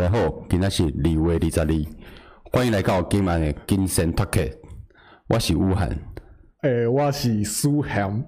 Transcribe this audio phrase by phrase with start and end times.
[0.00, 1.66] 大家好，今天是二月二十二，
[2.52, 4.52] 欢迎来到今晚的金神 Talk。
[5.26, 5.88] 我是武汉，
[6.62, 8.24] 诶、欸，我是苏涵，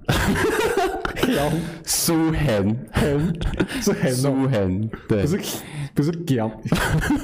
[1.85, 3.33] 苏涵，涵
[3.81, 5.39] 是涵，苏涵，对，不是
[5.95, 6.51] 不是咸，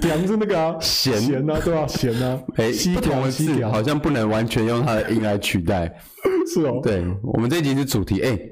[0.01, 1.85] 咸是那个啊，咸咸啊，对吧？
[1.89, 5.93] 咸啊，哎，不同的字好像不能完全用它的音来取代，
[6.55, 6.79] 是哦。
[6.85, 8.51] 对，我们这一集是主题，诶、欸，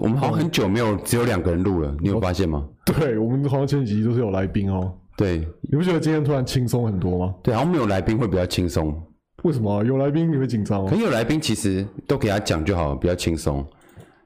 [0.00, 2.66] 我们好像很久没有只有两个人录了，你有发现吗？
[2.86, 4.90] 对，我们好像前几集都是有来宾哦。
[5.16, 7.34] 对，你不觉得今天突然轻松很多吗？
[7.42, 9.00] 对，好像没有来宾会比较轻松。
[9.44, 10.90] 为什么、啊、有来宾你会紧张吗？
[10.90, 13.64] 可有来宾其实都给他讲就好，比较轻松。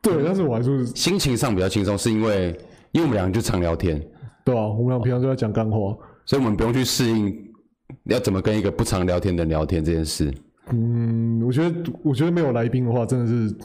[0.01, 2.57] 对，但是我还是心情上比较轻松，是因为
[2.93, 4.01] 因为我们两个就常聊天，
[4.45, 5.77] 对啊，我们俩平常都在讲干话，
[6.25, 7.37] 所以我们不用去适应
[8.05, 10.33] 要怎么跟一个不常聊天的人聊天这件事。
[10.71, 13.57] 嗯，我觉得我觉得没有来宾的话，真的是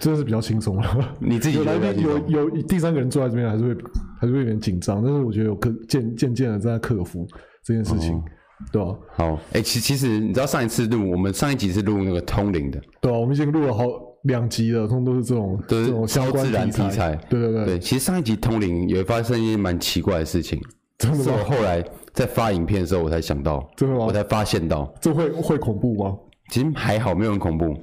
[0.00, 1.16] 真的是比较轻松了。
[1.20, 3.80] 你自己有来宾有有第三个人坐在这边，还是会
[4.20, 7.26] 还是会有点紧张，但是我觉得有克渐渐渐的在克服
[7.64, 8.16] 这件事情。
[8.16, 8.24] 哦
[8.70, 13.82] 对啊，好，哎、欸，其其实你知道上一次录，我们上一集是录那个通灵的，对啊，我们已经录了好
[14.22, 20.60] 两集了，通通都是这种都是这种超自然题材，对对对，对，其实上一集通灵也发生一件蛮奇怪的事情，
[20.96, 21.24] 真的吗？
[21.24, 24.04] 是我后来在发影片的时候，我才想到，真的吗？
[24.04, 26.16] 我才发现到，这会会恐怖吗？
[26.52, 27.76] 其实还好，没有很恐怖，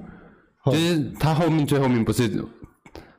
[0.71, 2.43] 就是他后面最后面不是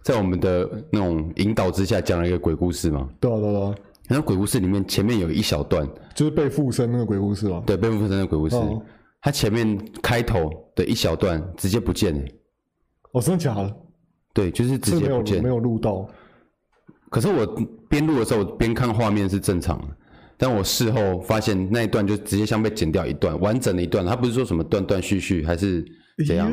[0.02, 3.08] 在我们的那种引导之下讲了一个鬼故事吗？
[3.20, 3.74] 对啊对啊。
[4.08, 7.62] 然后鬼故事里面前面有一小段，就是被附身那个鬼故事吗？
[7.64, 8.82] 对，被附身的鬼故事，哦、
[9.22, 12.28] 它前面开头的一小段直接不见了。
[13.12, 13.76] 哦，真的假的？
[14.32, 16.08] 对，就是直接不见，没有录到。
[17.08, 17.46] 可是我
[17.88, 19.88] 边录的时候边看画面是正常的，
[20.36, 25.84] 但我事后发现那一段就直接像被剪掉一段，完整的一段，它不是说什么断断续续，还是
[26.24, 26.52] 怎样？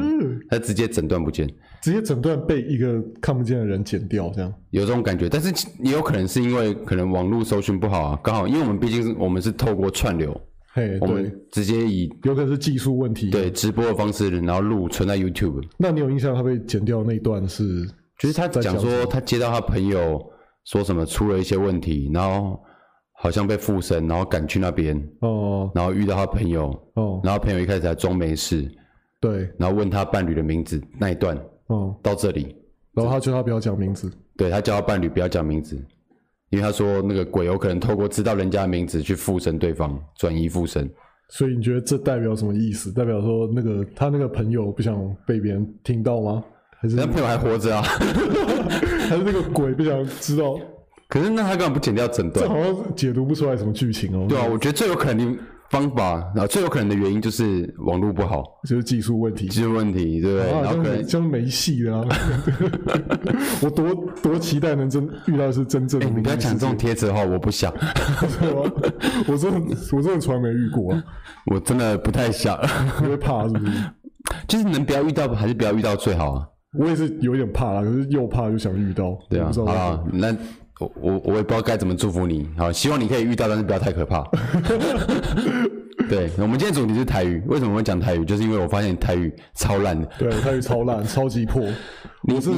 [0.50, 1.48] 他直接整段不见。
[1.82, 10.36] 直接整段被一个看不见的人剪掉，这样有这种感觉，但是也有可能是因为可能网络搜寻不好啊，刚好因为我们毕竟是我们是透过串流，
[10.74, 15.64] 嘿，我们直接以有可能是技术问题，对直播的方式，然后录存在 YouTube。
[15.78, 17.86] 那你有印象他被剪掉那一段是？
[18.20, 20.20] 就是他讲说他接到他朋友
[20.66, 22.59] 说什么出了一些问题，然后
[23.14, 28.68] 好像被附身，然后赶去那边哦，然后遇到他朋友哦，然后朋友一开始还装没事，
[29.19, 31.38] 对，然后问他伴侣的名字那一段。
[31.67, 32.55] 哦，到这里，
[32.94, 35.75] 然后他叫他不要讲名字，对，他叫他伴侣不要讲名字，
[36.50, 40.89] 因为他说那个鬼有可能透过知道人家的名字去附身对方，转移附身。
[41.28, 42.89] 所以你觉得这代表什么意思？
[42.94, 44.95] 代表说那个他那个朋友不想
[45.25, 46.41] 被别人听到吗？
[46.79, 47.81] 还是那朋友还活着啊？
[49.09, 50.57] 还是那个鬼不想知道？
[51.09, 52.47] 可是那他干嘛不剪掉整段？
[52.47, 54.25] 这好像解读不出来什么剧情哦。
[54.29, 55.38] 对啊，我觉得最有可能。
[55.69, 60.51] 方法，然后最有可能的原因就是网络不好，就是技术问题，技术问题，对不对？
[60.51, 62.07] 啊、然后可能像没戏了啊！
[63.61, 66.09] 我多多期待能真遇到的是真正的。
[66.09, 67.73] 你不要讲这种贴子的话，我不想。
[69.28, 70.95] 我真的，我真的从来没遇过，
[71.47, 72.57] 我真的不太想，
[73.03, 73.72] 因为怕是不是？
[74.47, 76.47] 就是能不要遇到，还是不要遇到最好啊？
[76.78, 79.51] 我也是有点怕啦，可是又怕又想遇到，对啊。
[79.53, 80.35] 好，那。
[80.79, 84.23] 我我我也不知道该怎么祝福你，好，希望你可以遇到，但是不要太可怕。
[86.09, 88.25] 对，我们今天主题是台语，为什么会讲台语？
[88.25, 90.07] 就是因为我发现台语超烂的。
[90.18, 91.63] 对，台语超烂， 超级破。
[92.34, 92.50] 我是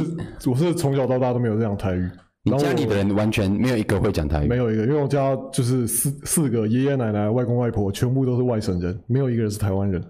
[0.49, 2.09] 我是从小到大都没有这样台语。
[2.43, 4.47] 你家里的人完全没有一个会讲台语？
[4.47, 10.01] 没有一个，因为我家就是四四个爷爷奶奶、外公外婆，全部都是外省人，没有一个人是台湾人。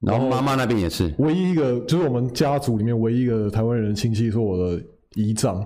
[0.00, 4.82] 然后妈妈那边也是，唯一一个就是我们家族里面唯一一个台湾人亲戚，是我的
[5.14, 5.64] 姨丈。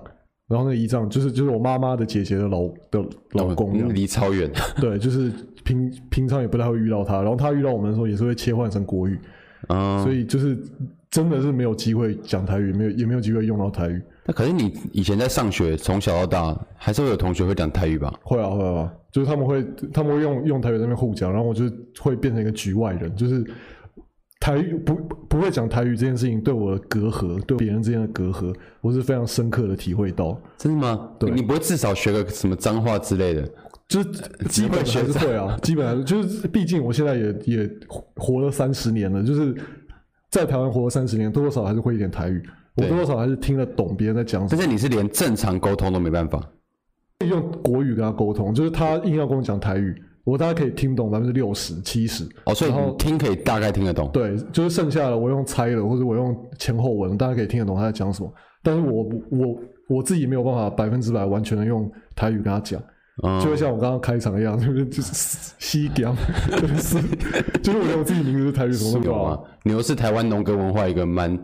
[0.49, 4.49] 然后那个姨丈就是就是我妈妈的姐姐的老的老公，离超远。
[4.79, 5.33] 对，就是
[5.67, 7.17] 平平常也不太会遇到他。
[7.21, 9.19] 然后他遇到我们的时候，也是会切换成国语。
[9.69, 10.57] 嗯，所以就是
[11.11, 14.01] 真的是没有机会讲台语，没有也没有机会用到台语。
[14.25, 18.19] 那可是你以前在上学，从小到大还是会有同学会讲台语吧？
[18.23, 19.63] 会啊会啊，就是他们会
[19.93, 21.65] 他们会用用台语在那边互讲，然后我就
[22.01, 23.45] 会变成一个局外人，就是。
[24.39, 24.95] 台语不
[25.29, 30.39] 不会讲台语这件事情对我的隔阂，对别人之间的隔阂，我是非常深刻的体会到。
[30.59, 31.11] 真的吗？
[31.19, 33.51] 对，你不会至少学个什么脏话之类的？
[33.89, 34.11] 就是
[34.49, 37.71] 基本还是会啊，基本还是就是，毕竟我现在也也
[38.17, 39.55] 活了三十年了，就是
[40.31, 42.43] 在台湾活了三十年，多多少少还是会一点台语，
[42.77, 44.61] 我多多少少还是听得懂别人在讲什么。
[44.61, 46.43] 但是你是连正常沟通都没办法，
[47.29, 49.95] 用国语跟他沟通，就是他硬要跟我讲台语。
[50.25, 54.11] 我大概可以听懂百分之六十、七十哦，所以你听可以大概听得懂。
[54.13, 58.35] 对，就是剩下的我用猜的，或者我用前后文，大家可以听得懂他在讲什么。
[58.61, 62.83] 但是我我我自己没有办法百分之百完全的用台语跟他讲，
[63.23, 66.15] 嗯、就会像我刚刚开场一样，就 是就是西江，
[66.61, 67.01] 就 是
[67.63, 69.39] 就是我用自己名字是台语什么都啊。
[69.65, 71.39] 牛是台湾农耕文化一个蛮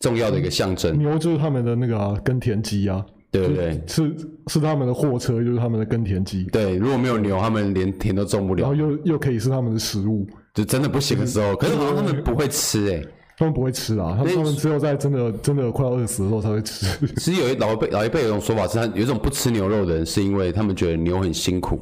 [0.00, 3.04] 重要的一个象征，牛就是他们的那个耕田机啊。
[3.30, 3.78] 对不对？
[3.86, 4.16] 是
[4.46, 6.44] 是他们的货车，就是他们的耕田机。
[6.44, 8.62] 对，如果没有牛，他们连田都种不了。
[8.62, 11.54] 然后又又可以是他们的食物，就真的不行的时候。
[11.54, 13.02] 可是好像他们不会吃哎，
[13.38, 16.86] 他们不会吃啊，他们他们只有在真的真的快要饿死的时候才会吃。
[17.16, 21.80] 其实有一老一辈老一辈有一种说法是，他有一种不吃牛肉的人，是因为他们觉得牛很辛苦。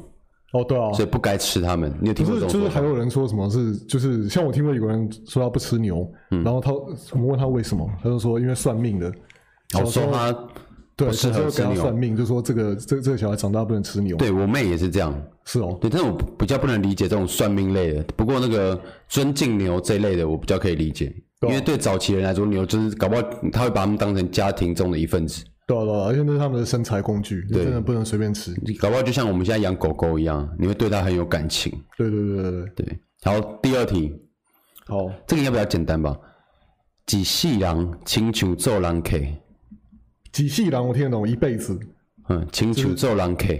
[0.53, 1.93] 哦，对啊，所以不该吃他们。
[1.99, 2.49] 你有听过这种？
[2.49, 9.11] 就是还有人说什么是，就是像我听过有个人说他不吃牛，嗯、然后他我们问他为什么，他就说因为算命的，
[9.77, 10.33] 我说他
[10.95, 14.15] 对适合吃牛，算命就说这个这这个小孩长大不能吃牛。
[14.15, 15.13] 对我妹也是这样，
[15.43, 18.03] 是哦，对，但是我比较不能理解这种算命类的。
[18.15, 25.43] 不过那个尊敬牛这一类的，我比较可以理解，因为对早期人来说，牛就是搞不好他会把他们当成家庭中的一份子。
[25.67, 28.55] 对啊，对啊，而且那是他们的生财工具，对，真的不能随便吃。
[28.63, 31.71] 你搞不好就像我们现在养狗狗一样，你会对它很有感情。
[31.97, 32.85] 对对对对对。
[32.85, 34.15] 对，好，第二题，
[34.87, 36.17] 好，这个应该比较简单吧？
[37.05, 39.17] 几世人亲像做人客，
[40.31, 41.77] 几世人我听得懂，一辈子。
[42.29, 43.53] 嗯，亲像做人客，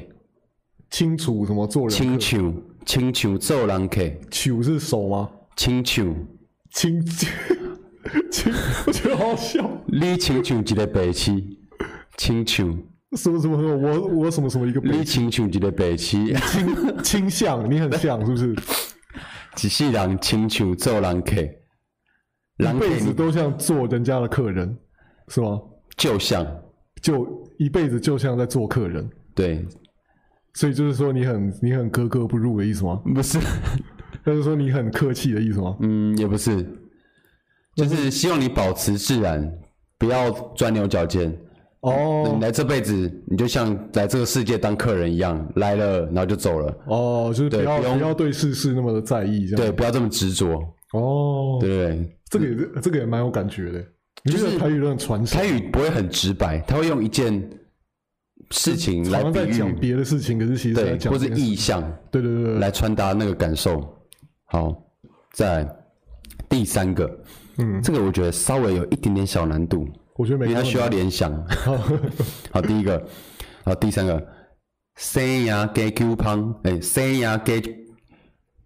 [0.89, 1.89] 清楚什么做人？
[1.89, 2.53] 亲像
[2.85, 4.01] 亲像做人客，
[4.31, 5.29] 手是手吗？
[5.55, 6.15] 亲像
[6.71, 7.29] 亲亲，
[8.87, 9.69] 我觉得好笑。
[9.87, 11.43] 你亲像一个白痴。
[12.17, 12.65] 请求
[13.15, 13.75] 什么什么什么？
[13.77, 14.81] 我我什么什么一个？
[14.81, 18.55] 你请求一个白痴，倾倾向你很像是不是？
[19.63, 21.35] 一世人请求做人客，
[22.57, 24.75] 一辈子都像做人家的客人，
[25.27, 25.61] 是吗？
[25.95, 26.45] 就像，
[27.01, 29.07] 就一辈子就像在做客人。
[29.35, 29.63] 对，
[30.55, 32.99] 所以就是说你很你很格格不入的意思吗？
[33.13, 33.37] 不是，
[34.25, 35.77] 但是说你很客气的意思吗？
[35.81, 36.65] 嗯，也不是，
[37.77, 39.49] 就是希望你保持自然，
[39.99, 41.31] 不要钻牛角尖。
[41.81, 41.91] 哦
[42.25, 46.75] ，oh, 你来这辈子，你就像来这个世界当客人一样，来了然后就走了。
[46.87, 50.53] 哦，oh, 就是不要不要对世事那么的在意，这样对，不要这么执着。
[50.93, 50.99] 哦
[51.53, 53.85] ，oh, 对，这个也是这个也蛮有感觉的。
[54.25, 57.47] 就是台语都很传神，台语不会很直白，他会用一件
[58.49, 63.87] 事情来比喻讲别的事情，可是其实对，或是意象，对对对，对，来传达那个感受。
[64.45, 64.75] 好，
[65.31, 65.65] 再
[66.49, 67.07] 第三个，
[67.57, 69.87] 嗯，这个我觉得稍微有一点点小难度。
[70.15, 71.31] 我觉得每个需要联想。
[72.51, 73.03] 好，第一个，
[73.63, 74.27] 好，第三个，
[74.95, 77.71] 生涯加酒胖，哎，生涯加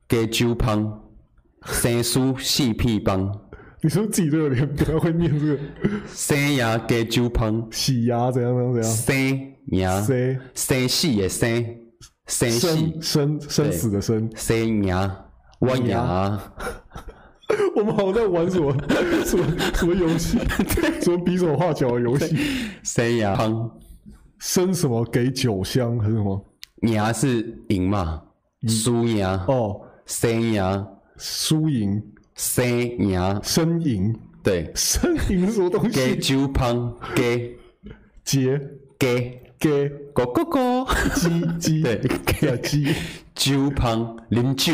[0.07, 1.01] 加酒胖，
[1.65, 3.21] 生书四片帮。
[3.83, 5.59] 你是不是自己都有点不太会念这个？
[6.07, 8.93] 生涯加酒胖，洗牙怎样怎样怎样？
[8.93, 11.75] 生牙，生生死的生，
[12.27, 15.25] 生生生生死的生，生牙，
[15.61, 16.39] 挖牙。
[17.75, 18.75] 我们好像在玩什么
[19.25, 20.37] 什么什么游戏？
[21.01, 22.35] 什么比手画脚的游戏？
[22.83, 23.37] 生牙
[24.39, 26.45] 生什么给酒香还是什么？
[26.83, 28.21] 牙是赢嘛？
[28.67, 30.87] 输赢哦，生牙
[31.17, 32.01] 输赢
[32.35, 35.91] 生牙生赢对，生赢是什么东西？
[35.91, 37.55] 给酒胖给
[38.23, 38.59] 接
[38.97, 42.87] 给给狗狗狗鸡鸡对给鸡
[43.35, 44.73] 酒胖饮酒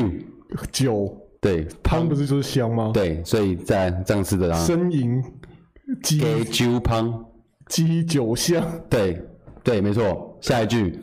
[0.71, 1.26] 酒。
[1.39, 2.91] 对，胖不是就是香吗？
[2.93, 5.23] 对，所以在这样子的啊，呻吟
[6.01, 6.19] 鸡。
[6.45, 7.25] 酒胖，
[7.67, 8.63] 鸡酒香。
[8.89, 9.21] 对，
[9.63, 10.37] 对，没错。
[10.41, 10.99] 下一句，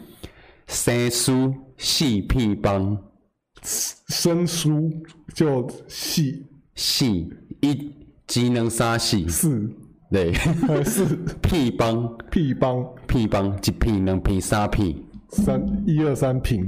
[0.66, 2.96] 生疏细屁帮，
[3.62, 4.90] 生疏
[5.34, 6.44] 就细。
[6.74, 7.94] 细一
[8.26, 9.28] 技能三细。
[9.28, 9.70] 四，
[10.10, 10.32] 对，
[10.84, 12.16] 四屁帮。
[12.30, 12.84] 屁帮。
[13.06, 15.06] 屁帮一屁两屁三屁。
[15.28, 16.64] 三一二三品，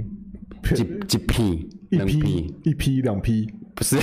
[0.76, 1.68] 一一屁。
[1.90, 3.96] 一批一批两批不是，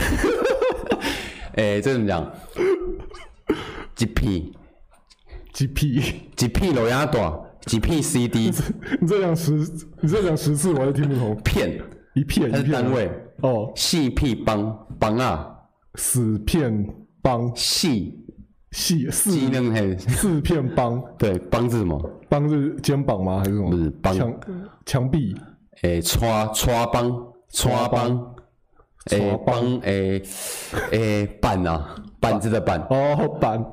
[1.55, 2.31] 哎，这怎么讲？
[3.99, 4.51] 一批
[5.59, 6.01] 一批
[6.39, 7.31] 一批楼鸭短，
[7.71, 8.51] 一批 CD。
[8.99, 9.51] 你再讲十，
[10.01, 11.35] 你再讲十次，我还是听不懂。
[11.43, 11.79] 片
[12.15, 13.09] 一片一片单位
[13.41, 13.71] 哦。
[13.75, 15.47] 细屁帮帮啊，
[15.95, 16.85] 死片
[17.21, 18.19] 帮细
[18.71, 19.31] 细四
[19.97, 21.01] 四片帮。
[21.17, 22.19] 对，帮是什么？
[22.27, 23.39] 帮是肩膀吗？
[23.39, 23.69] 还是什么？
[23.69, 24.33] 不是帮墙
[24.85, 25.35] 墙壁。
[25.83, 27.32] 哎，刷刷帮。
[27.53, 28.35] 刷帮，
[29.11, 30.21] 诶帮诶
[30.91, 33.63] 诶板啊，板子的板哦板，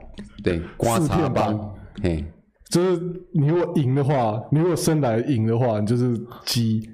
[0.45, 2.25] 对，刮擦帮，嘿，
[2.69, 3.01] 就是
[3.33, 6.89] 你如果赢的话，你如果生来赢的话，你就是鸡，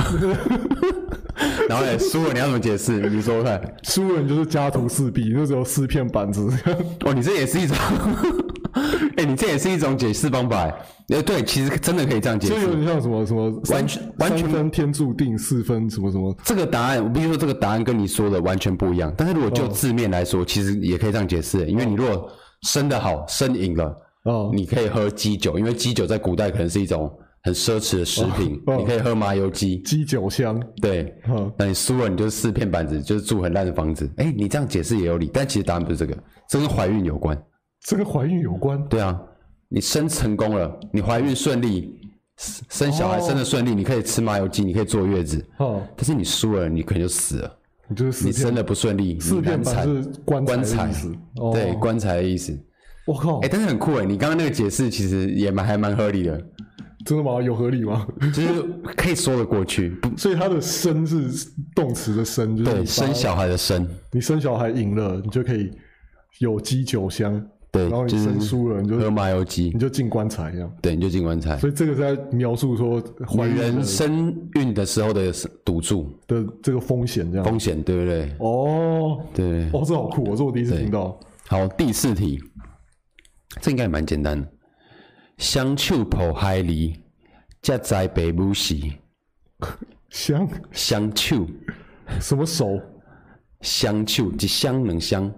[1.68, 3.08] 然后嘞输了你要怎么解释？
[3.08, 6.50] 你说看，输了你就是家徒四壁，那时候四片板子，
[7.04, 7.76] 哦，你这也是一种。
[9.16, 10.72] 哎、欸，你这也是一种解释方法。
[11.08, 12.54] 哎，对，其实真的可以这样解释。
[12.54, 16.34] 就有点像什么什么完全完全分天注定，四分什么什么。
[16.44, 19.12] 这个答案，我必须说这个答案跟你说的完全不一样。
[19.16, 21.66] 但是如果就字面来说，哦、其实也可以这样解释。
[21.66, 22.30] 因为你如果
[22.62, 28.60] 生的好，生赢了，哦，你可以喝鸡酒，因为鸡酒在古代可能是一种很奢侈的食品。
[28.66, 30.60] 哦哦、你可以喝麻油鸡，鸡酒香。
[30.80, 34.08] 对，哦、那你输了，你就是四片板子，就是住很烂的房子。
[34.16, 36.16] 哎、欸，你这样解释也有理，但其实答案不是这个，
[36.48, 37.40] 这跟怀孕有关。
[37.82, 38.82] 这跟怀孕有关？
[38.88, 39.18] 对啊，
[39.68, 41.98] 你生成功了，你怀孕顺利，
[42.36, 45.44] 生小孩生的顺利，你可以吃麻油鸡，你可以坐月子。
[45.58, 45.82] 哦。
[45.96, 47.56] 但是你输了，你可能就死了。
[47.88, 50.92] 你就是你生的不顺利，四片板是棺棺材，
[51.52, 52.56] 对，棺材的意思。
[53.06, 53.40] 我靠！
[53.40, 56.40] 哎，但是很酷哎，你刚刚那个解释其实也蛮还蛮合理的。
[57.04, 57.40] 真的吗？
[57.40, 58.06] 有合理吗？
[58.32, 58.62] 就是
[58.96, 59.96] 可以说得过去。
[60.16, 63.88] 所以它的生是动词的生，就是对生小孩的生。
[64.12, 65.70] 你生小孩赢了，你就可以
[66.38, 67.44] 有鸡酒香。
[67.72, 70.68] 对，然后你生输了，你就喝麻油鸡，你就进棺材一样。
[70.82, 71.56] 对，你就进棺材。
[71.56, 73.00] 所以这个是在描述说，
[73.32, 75.32] 女人生孕的时候的
[75.64, 77.46] 赌注的这个风险，这样。
[77.46, 78.34] 风险对不对？
[78.40, 79.70] 哦，对。
[79.72, 81.16] 哦，这好酷，我是我第一次听到。
[81.46, 82.40] 好，第四题，
[83.60, 84.48] 这应该也蛮简单的。
[85.40, 86.92] 双手抱孩儿，
[87.62, 88.76] 才知爸母是。
[90.10, 91.46] 双双手，
[92.20, 92.78] 什么手？
[93.62, 95.32] 双手，一双两双。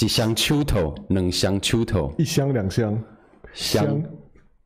[0.00, 2.98] 一箱秋头，两箱秋头，一箱两箱，
[3.52, 4.02] 箱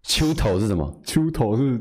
[0.04, 1.00] 秋头是什么？
[1.04, 1.80] 秋头是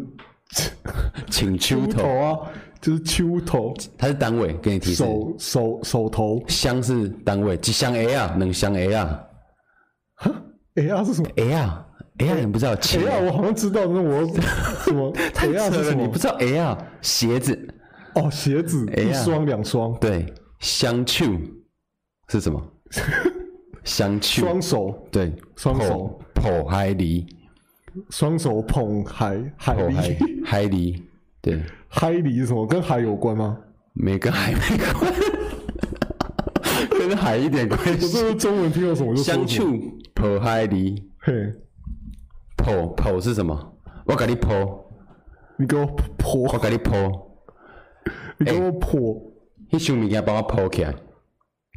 [1.29, 2.39] 请秋头啊，
[2.81, 5.03] 就是秋头，它是单位，给你提示。
[5.03, 8.35] 手手手头，箱是单位，一箱 A 啊？
[8.39, 9.23] 两箱 A 啊？
[10.15, 10.31] 哈
[10.73, 14.25] ，A 啊是什么？A 啊啊你不知道啊我好像知道，那我
[14.85, 16.01] 什么 啊是什么？
[16.01, 16.77] 你不知道啊？
[17.01, 17.67] 鞋子。
[18.15, 20.25] 哦，鞋子一双两双，对，
[20.59, 21.25] 箱秋
[22.29, 22.61] 是什么？
[23.83, 25.07] 相处，双手。
[25.11, 26.19] 对，双手。
[26.33, 27.25] 捧海梨，
[28.09, 31.03] 双手捧海海梨，海梨，
[31.41, 32.65] 对，海梨是什么？
[32.65, 33.57] 跟海有关吗？
[33.93, 35.13] 没跟海没关，
[37.07, 38.05] 跟海一点关系。
[38.05, 39.63] 我这个中文听到什么就相处
[40.13, 41.33] 捧海梨，嘿，
[42.65, 43.55] 捧捧是什么？
[44.05, 44.79] 我给你剖，
[45.57, 45.85] 你给我
[46.17, 47.11] 剖，我给你剖，
[48.39, 49.21] 你给我捧，
[49.69, 50.93] 你什么物件帮我剖起来？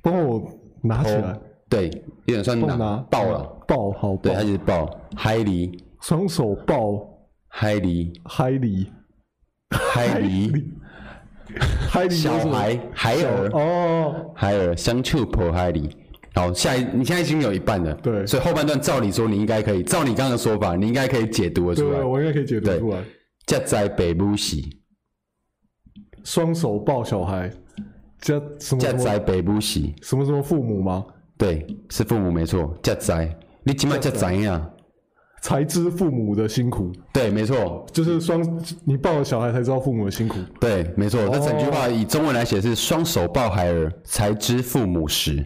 [0.03, 0.43] 帮我
[0.83, 1.39] 拿起来。
[1.69, 1.91] 对，
[2.25, 2.97] 有点算拿。
[3.11, 7.07] 抱了，抱好，对，他就是抱海梨，双手抱
[7.49, 8.91] 海梨，海梨，
[9.71, 10.73] 海梨，
[11.91, 13.51] 海梨，小孩孩儿。
[13.53, 15.95] 哦，孩儿相处抱海梨。
[16.39, 23.03] 好，下一，你现在已经有一半了，对，所以后半段照理说你应该可以，照你刚刚的说法，你应该可以解读得出来，对，我应该可以解读出来。
[23.45, 24.57] 才知爸母是，
[26.23, 27.51] 双手抱小孩，
[28.21, 28.81] 家什么？
[28.81, 31.05] 才知爸母是，什么什么父母吗？
[31.37, 32.73] 对，是父母没错。
[32.85, 34.71] 家在，你起码家在呀，
[35.43, 36.93] 才知父母的辛苦。
[37.13, 38.41] 对，没错，就是双
[38.85, 40.39] 你抱了小孩才知道父母的辛苦。
[40.61, 41.21] 对，没错。
[41.33, 45.45] 那、哦、整句话以中文来写是“双手抱孩儿，才知父母时”。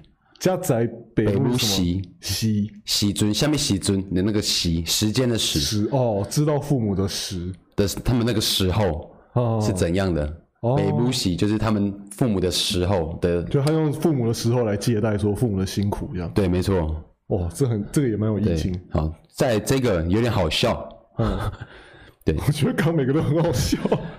[0.58, 5.60] 才知爸母时，时时尊，下面西尊的那个西时间的时。
[5.60, 9.14] 时哦，知道父母的时的他们那个时候
[9.60, 10.26] 是怎样的。
[10.60, 16.30] 哦爸母是就是他们父母的时候的，就他用父母的时候来借代说父母的辛苦这样。
[16.32, 16.94] 对，没错。
[17.28, 18.72] 哇，这很这个也蛮有意境。
[18.90, 20.88] 好，在这个有点好笑。
[21.18, 21.50] 嗯，
[22.24, 23.76] 对，我觉得刚每个都很好笑。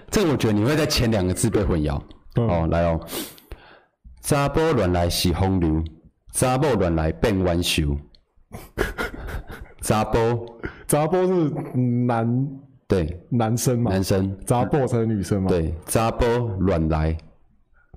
[0.10, 2.02] 这个我觉得你会在前两个字被混淆。
[2.36, 3.00] 嗯、哦，来哦，
[4.22, 5.84] 查波乱来是风流，
[6.34, 7.96] 查某乱来变冤仇。
[9.82, 10.46] 查甫，
[10.88, 11.50] 查波是
[12.06, 12.50] 男。
[12.88, 15.48] 对，男生嘛，男生，查波才是女生嘛。
[15.48, 16.26] 对，查甫
[16.60, 17.18] 乱来，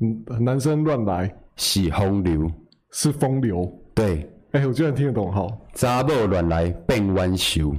[0.01, 2.51] 嗯，男生乱来是风流，
[2.93, 3.71] 是风流。
[3.95, 5.49] 对，哎、欸，我居然听得懂，好。
[5.75, 7.75] 查某乱来变冤仇，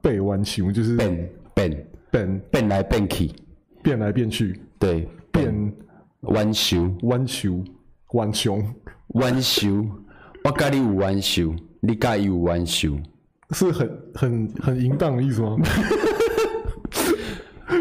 [0.00, 1.86] 变冤仇就是变变。
[2.10, 2.40] 变。
[2.50, 3.30] 变来变去，
[3.82, 4.60] 变来变去。
[4.78, 5.72] 对，变
[6.28, 7.64] 冤仇，冤仇，
[8.12, 8.62] 冤仇，
[9.14, 9.86] 冤仇。
[10.44, 12.98] 我跟你有弯修，你跟伊有弯修，
[13.50, 15.56] 是很很很淫荡的意思吗？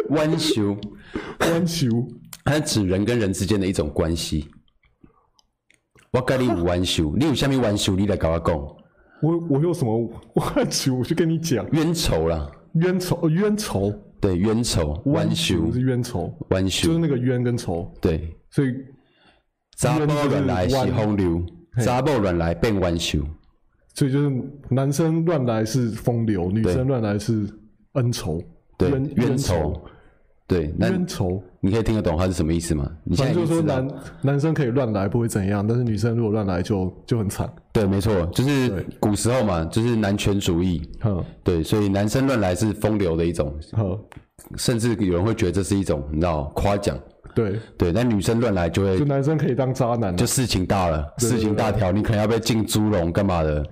[0.09, 0.77] 弯修，
[1.39, 1.87] 弯修，
[2.43, 4.47] 它指人跟人之间的一种关系。
[6.11, 7.95] 我跟你有弯修，你有虾米弯修？
[7.95, 8.55] 你来跟我讲。
[9.23, 10.95] 我我有什么弯修？
[10.95, 11.67] 我就跟你讲。
[11.71, 13.91] 冤仇啦，冤仇，冤仇。
[14.19, 17.91] 对，冤仇，弯修是冤仇，弯修就是那个冤跟仇。
[17.99, 18.71] 对，所以
[19.81, 21.43] 查某乱来是风流，
[21.83, 23.19] 查某乱来变弯修。
[23.95, 24.31] 所以就是
[24.69, 27.49] 男生乱来是风流，女生乱来是
[27.93, 28.39] 恩仇。
[28.77, 29.73] 对，冤仇。
[30.47, 32.85] 对，冤仇，你可以听得懂它是什么意思吗？
[33.05, 33.87] 你现在就是说男
[34.21, 37.49] 男生可以乱来不会怎样，但是女生如果乱来就就很惨。
[37.71, 40.81] 对，没错，就是古时候嘛，就是男权主义。
[41.05, 43.57] 嗯，对，所以男生乱来是风流的一种。
[43.77, 43.97] 嗯，
[44.57, 46.99] 甚至有人会觉得这是一种你知道夸奖。
[47.33, 53.65] 对对，那女生乱来就会，就男生可以当渣男，就事情大了，事情大条，你可能要被进猪笼干嘛的？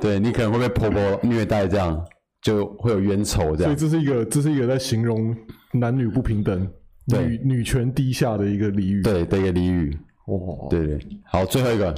[0.00, 2.04] 对，你可能会被婆婆虐待这样。
[2.42, 5.36] 就会有冤仇这样，所以这是一个，这是一个在形容
[5.74, 6.66] 男女不平等、
[7.04, 9.94] 女女权低下的一个俚语，对的一个俚语。
[10.24, 11.94] 哦，对对，好，最后一个，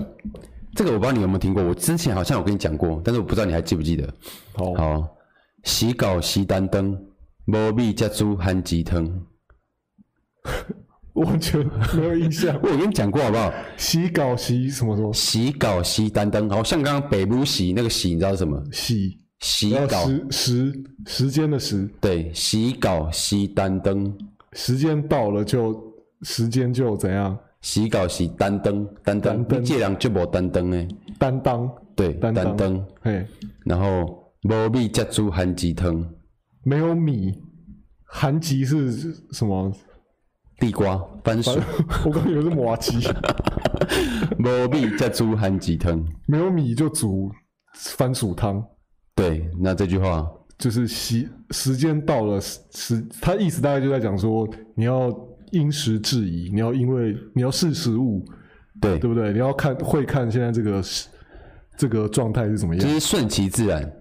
[0.75, 4.13] 这个我不知道你有没有听过，我之前好像有跟你讲过，但是我不知道你还记不记得。
[4.55, 5.17] 好，好，
[5.63, 7.01] 洗稿洗单灯，
[7.47, 9.23] 无米才煮番薯汤。
[11.25, 11.65] 完全
[11.95, 12.59] 没有印象。
[12.63, 13.53] 我有跟你讲过好不好？
[13.77, 15.13] 洗稿洗什么什么？
[15.13, 18.63] 洗稿洗单灯，好像刚刚北部洗那个洗，你知道是什么？
[18.73, 21.89] 洗洗稿时时时间的时。
[22.01, 24.13] 对，洗稿洗单灯，
[24.53, 25.75] 时间到了就
[26.23, 27.37] 时间就怎样？
[27.61, 30.89] 洗稿洗单灯，单灯，你这人就无单灯诶。
[31.19, 32.85] 担当对，单灯。
[33.01, 33.25] 嘿，
[33.65, 36.05] 然后无米加煮韩鸡汤，
[36.65, 37.33] 没有米，
[38.05, 39.73] 韩鸡是什么？
[40.59, 41.51] 地瓜、番薯，
[42.05, 43.15] 我刚以为是麻糬。
[44.39, 47.31] 无米再煮番薯汤，没有米就煮
[47.75, 48.65] 番薯汤。
[49.15, 50.27] 对，那这句话
[50.59, 55.13] 就是时时间到了时，他意思大概就在讲说，你要
[55.51, 58.25] 因时制宜，你要因为你要识时务，
[58.81, 59.33] 对对不对？
[59.33, 60.83] 你要看会看现在这个
[61.77, 63.93] 这个状态是怎么样，就是顺其自然。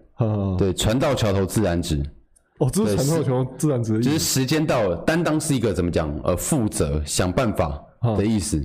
[0.57, 2.01] 对，船到桥头自然直。
[2.61, 4.09] 哦，这是船到桥头自然直的意思。
[4.09, 6.15] 其实时间到了，担当是一个怎么讲？
[6.23, 7.81] 呃，负责、想办法
[8.15, 8.61] 的意思。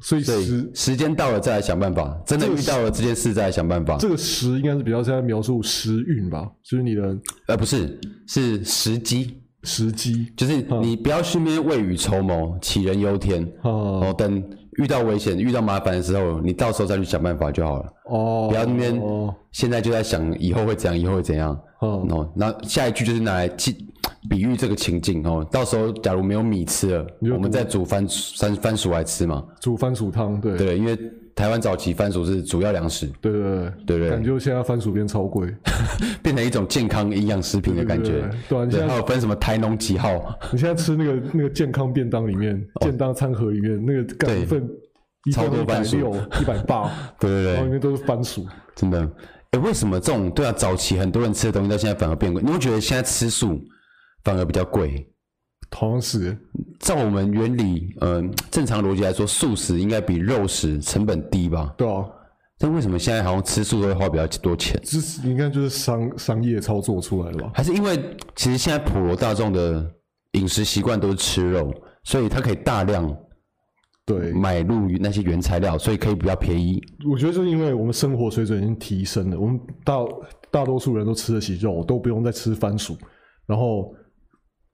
[0.00, 3.96] 所以时时间到了再来想办法，真的遇到了这件事再来想办法。
[3.98, 6.48] 这个时应该是比较在描述时运吧？
[6.62, 7.18] 就是你的，
[7.48, 9.40] 呃，不是，是时机。
[9.64, 13.44] 时机就是你不要去那边未雨绸缪、杞人忧天。
[13.62, 14.40] 哦，等
[14.78, 17.92] 遇到危险、遇到麻烦的时候，你到时候再去想办法就好了。
[18.04, 19.00] 哦，不要那边
[19.52, 21.58] 现在就在想以后会怎样，以后会怎样。
[21.80, 23.76] 哦，那下一句就是拿来记
[24.28, 25.46] 比喻这个情境哦。
[25.50, 28.06] 到时候假如没有米吃了，我们再煮番
[28.36, 29.44] 番番薯来吃嘛。
[29.60, 30.96] 煮番薯汤，对对，因为
[31.38, 33.06] 台湾早期番薯是主要粮食。
[33.20, 34.10] 对对对对对。
[34.10, 35.54] 感觉现在番薯变超贵，
[36.20, 38.28] 变成一种健康营养食品的感觉。
[38.48, 40.36] 对，对，还有分什么台农几号？
[40.50, 44.68] 你现在吃那个那个健康便当里面，健康餐盒里面那个干份，
[45.32, 46.90] 超多番薯，一百八。
[47.20, 49.08] 对对对，然后里面都是番薯，真的。
[49.52, 50.50] 哎，为什么这种对啊？
[50.50, 52.42] 早期很多人吃的东西，到现在反而变贵。
[52.42, 53.62] 你会觉得现在吃素
[54.24, 55.08] 反而比较贵？
[55.70, 56.36] 好像是。
[56.80, 61.74] 照我们原理，嗯、呃，正常逻辑来说，素食应该比肉食成本低吧？
[61.76, 62.04] 对啊。
[62.58, 64.80] 但为什么现在好像吃素都会花比较多钱？
[64.84, 67.50] 这是应该就是商商业操作出来的吧？
[67.54, 67.96] 还是因为
[68.34, 69.84] 其实现在普罗大众的
[70.32, 71.72] 饮食习惯都是吃肉，
[72.04, 73.16] 所以它可以大量。
[74.04, 76.82] 对，买入那些原材料，所以可以比较便宜。
[77.10, 79.96] 我觉得就是因为我们生活水准已经提升了，我们大
[80.50, 82.96] 大多数人都吃得起肉，都不用再吃番薯。
[83.46, 83.94] 然后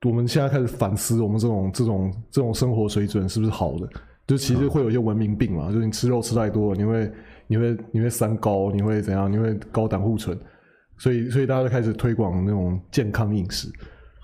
[0.04, 3.88] 我们现在开始反思，我们这种这种这种生活水准是不是好的？
[4.26, 7.12] 就其实会有一些文明病嘛，嗯、就是你吃肉吃太多了，你会
[7.46, 9.30] 你会你会三高，你会怎样？
[9.30, 10.38] 你会高胆固醇，
[10.96, 13.68] 所以所以大家就开始推广那种健康饮食，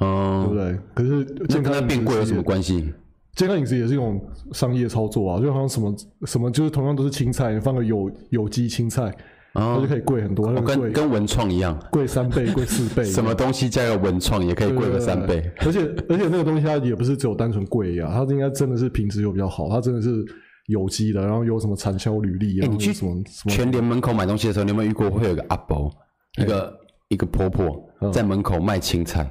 [0.00, 0.78] 嗯，对不对？
[0.94, 2.92] 可是健康跟它变贵有什么关系？
[3.34, 4.20] 健康饮食也是一种
[4.52, 9.14] 商业操作啊，就好像什么什么，就是同样都是青菜，你放个有有机青菜，
[9.54, 13.04] 它就可以贵很多，跟跟文创一样，贵三倍，贵四倍。
[13.04, 20.24] 什么东西加个文创也可以贵个三倍，而且而且那个东西它也不是只有单纯贵呀，它应该真的是品质又比较好，它真的是
[20.66, 22.68] 有机的，然后有什么产销履历啊？
[22.70, 25.90] 你去什么全联门口买东西的时候，你有没有遇过会有一个阿伯，
[26.38, 29.28] 一个一个婆婆在门口卖青菜？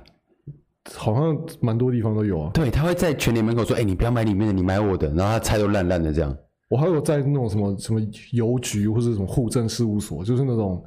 [0.95, 2.51] 好像蛮多地方都有啊。
[2.53, 6.35] 对，他会在全联门口说：“哎、欸，你不要买里面的，你买我的。”然后他菜都烂烂的这样。
[6.69, 7.99] 我还有在那种什么什么
[8.31, 10.81] 邮局或者什么户政事务所，就是那种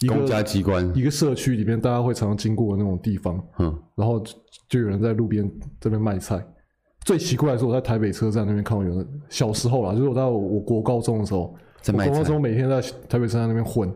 [0.00, 3.40] 一个公家机关，一个社区里面大家会常常经过的那种地方。
[3.58, 4.20] 嗯，然后
[4.68, 6.44] 就有人在路边这边卖菜。
[7.04, 12.10] 最奇怪的是，我在台北车站那边看到有人，小时候啦，就是我在我，我国高中的时候，在卖菜。
[12.10, 13.88] 我国高中每天在台北车站那边混，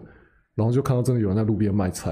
[0.54, 2.10] 然后就看到真的有人在路边卖菜。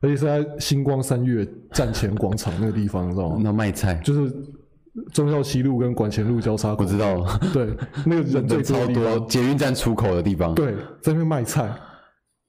[0.00, 3.40] 而且是在星光三月站前广场那个地方，你知道吗？
[3.40, 4.34] 那卖菜就是
[5.12, 6.84] 忠孝西路跟管前路交叉口。
[6.84, 7.68] 我知道，对，
[8.04, 10.54] 那个人最超多，捷运站出口的地方。
[10.54, 11.64] 对，在那边卖菜，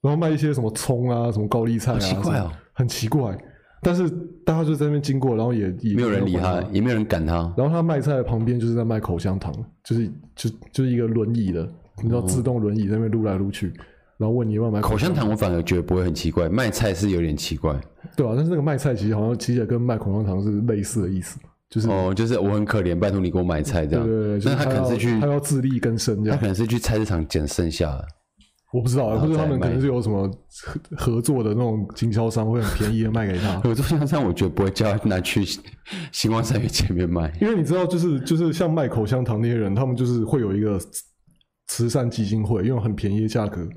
[0.02, 3.38] 然后卖一些什么葱啊，什么高丽菜啊，奇怪哦，很奇怪。
[3.82, 4.10] 但是
[4.46, 7.54] 大家就在那边经过，然后也也没有人理他，也没有人赶他。
[7.58, 9.54] 然后他卖菜的旁边就是在卖口香糖，
[9.84, 11.68] 就是就就是一个轮椅的，
[12.02, 13.74] 你知道，自动轮椅在那边撸来撸去。
[14.18, 16.48] 然后问你要不要买口香糖，我反而觉得不会很奇怪。
[16.48, 17.74] 卖菜是有点奇怪，
[18.16, 21.38] 对啊，但是那个卖菜其实好像其实也跟卖口香糖是类似的意思，
[21.74, 24.06] 就是哦，就是我很可怜，拜托你给我买菜这样。
[24.06, 28.06] 对对对，那他可能是去他要自力更生这样，他可能是去菜市场捡剩下的。
[28.72, 30.30] 我不知道，或者他们可能是有什么
[30.96, 33.54] 合作的那种经销商，会很便宜的卖给他。
[33.62, 35.44] 合作经销商我觉得不会叫他拿去
[36.12, 40.80] 星光三月前面卖，因为你知道，就是就是像卖口香糖那些人，他们就是会有一个
[41.68, 43.68] 慈善基金会，用很便宜的价格。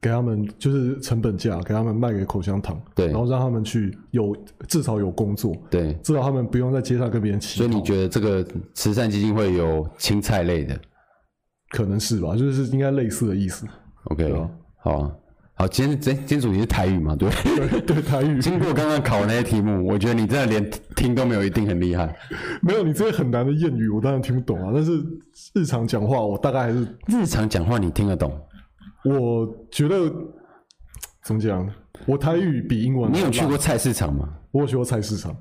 [0.00, 4.36] 给他们就是成本价，给他们卖给口香糖，对，然后让他们去有
[4.68, 7.64] 至少有工作，对，至少他们不用在街上跟别人乞讨。
[7.64, 10.78] 所以你觉得这个慈善基金会有青菜类的？
[11.70, 13.66] 可能是吧，就是应该类似的意思。
[14.04, 14.32] OK，
[14.78, 15.12] 好啊。
[15.58, 17.16] 好，今天今天主题是台语嘛？
[17.16, 18.42] 对对 对，台语。
[18.42, 22.14] 经过刚刚考的那些题目，我觉得你真的连听都没有，一定很厉害。
[22.60, 24.70] 没有，你这些很难的谚语，我当然听不懂啊。
[24.74, 25.02] 但是
[25.54, 28.38] 日常讲话，我大概还是日常讲话你听得懂。
[29.08, 30.12] 我觉得
[31.24, 31.68] 怎么讲？
[32.06, 33.12] 我台语比英文。
[33.12, 34.28] 你有去过菜市场吗？
[34.50, 35.34] 我有去过菜市场。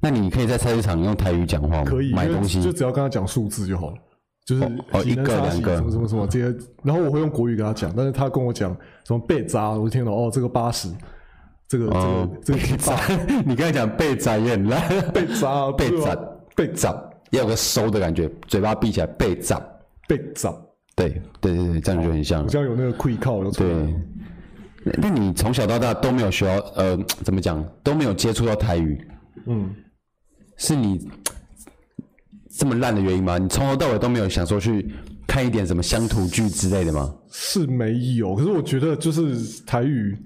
[0.00, 1.84] 那你可以在菜市场用台语讲话吗？
[1.84, 3.96] 可以，买东西就只要跟他讲数字就好了。
[4.46, 10.88] 就是哦，一个两个什么什么什么这些，然后我会用国语跟他讲，但是他跟我讲什么被砸，我就听到哦，这个八十，
[11.68, 12.96] 这个这个这个砸，
[13.44, 14.80] 你刚才讲被砸也很烂，
[15.12, 16.16] 被砸被砸
[16.56, 16.92] 被砸，
[17.30, 19.60] 要有个收的感觉，嘴巴闭起来被砸
[20.06, 20.50] 被砸，
[20.98, 23.94] 对对对对，这样就很像，这样有那个气口，对。
[25.00, 29.00] 那你从小到大都没有学到，呃，怎么讲都没有接触到台语，
[29.46, 29.74] 嗯，
[30.56, 31.08] 是你。
[32.50, 33.38] 这么烂的原因吗？
[33.38, 34.90] 你从头到尾都没有想说去
[35.28, 37.14] 看一点什么乡土剧之类的吗？
[37.30, 40.16] 是没有，可是我觉得就是台语，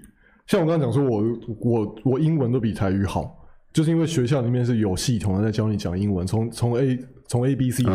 [0.47, 1.23] 像我刚刚讲说我，
[1.61, 3.37] 我我我英文都比台语好，
[3.71, 6.99] 就是因为学校里面是有系统的在教你讲英文，从从 A
[7.33, 7.91] 从 A B C D，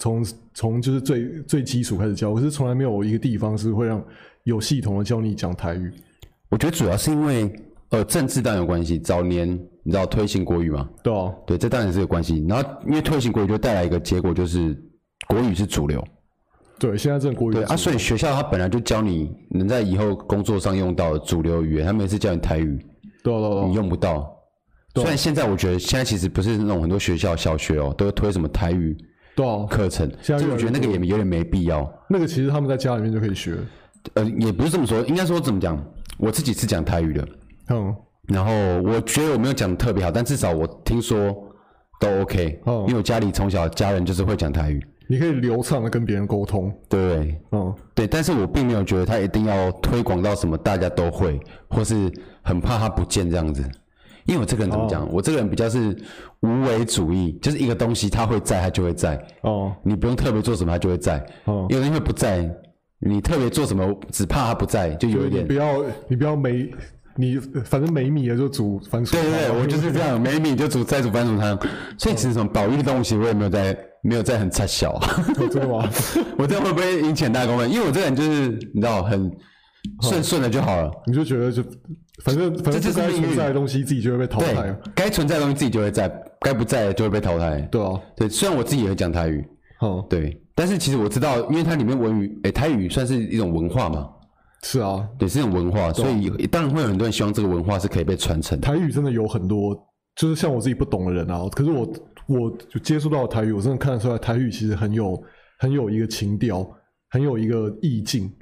[0.00, 4.04] 从从、嗯、就是最最基础开始教，我是从来没有一个地方是会让
[4.42, 5.92] 有系统的教你讲台语。
[6.48, 7.48] 我觉得主要是因为
[7.90, 9.48] 呃政治当然有关系，早年。
[9.84, 10.88] 你知道推行国语吗？
[11.02, 12.44] 对啊，对，这当然是有关系。
[12.48, 14.80] 然后因为推行国语，就带来一个结果，就是
[15.26, 16.04] 国语是主流。
[16.78, 22.78] 对，现在这国语对啊，所以学校他本来就教你能在以后工作上用到的主流语言，他每次教你台语，
[23.24, 24.32] 对对对，你用不到。
[24.94, 28.96] 虽然现在我觉得现在其实不是那种很多学校小学哦，都会推什么台语
[29.34, 31.90] 对课程，其实我觉得那个也有点没必要。
[32.08, 33.56] 那个其实他们在家里面就可以学。
[34.14, 35.82] 呃，也不是这么说，应该说怎么讲？
[36.18, 37.28] 我自己是讲台语的，
[37.70, 37.94] 嗯。
[38.28, 38.52] 然后
[38.82, 41.36] 我觉得我没有讲的特别好，但至少我听说
[41.98, 53.68] 都 OK，哦，因为我家里从小家人就是会讲台语，你可以流畅的跟别人沟通，对，嗯，对，但是我并没有觉得他一定要推广到什么大家都会，或是很怕他不见这样子，
[54.26, 55.02] 因为我这个人怎么讲？
[55.02, 55.96] 哦，我这个人比较是
[56.40, 62.48] 无为主义，就是一个东西它会在，它就会在，哦，你不用特别做什么，它就会在，哦，有人会不在，
[62.98, 66.70] 你特别做什么，只怕它不在，就有一点，你不要，你不要没。
[67.14, 69.22] 你反正没米了就煮番薯汤。
[69.22, 71.58] 对对对， 我就是这样，没米就煮再煮番薯汤。
[71.98, 74.98] 所以其实什么保育的东西，我也没有在没有在很差小。
[75.34, 75.86] 真的吗？
[76.38, 77.70] 我这样会不会引起很大公愤？
[77.70, 79.30] 因为我这个人就是你知道很
[80.00, 80.90] 顺顺的就好了。
[81.06, 81.62] 你就觉得就
[82.24, 84.76] 反正反正这该存在的东西自己就会被淘汰。
[84.94, 86.08] 该存在的东西自己就会在，
[86.40, 87.60] 该不在就会被淘汰。
[87.62, 89.44] 对啊，对，虽然我自己也会讲台语，
[89.80, 94.08] 哦，对，但是其实我知道，因为它里面文语，诶，台语算是一种文化嘛。
[94.64, 98.60] 是啊，对，是一种文化，所以当然会有很多人希望这个文化是可以被传承。
[98.60, 99.74] 台语真的有很多，
[100.14, 101.92] 就是像我自己不懂的人啊，可是我
[102.28, 105.20] 我就接触到台语，我真的看得出来，台语其实很有
[105.58, 106.64] 很有一个情调，
[107.10, 108.32] 很有一个意境，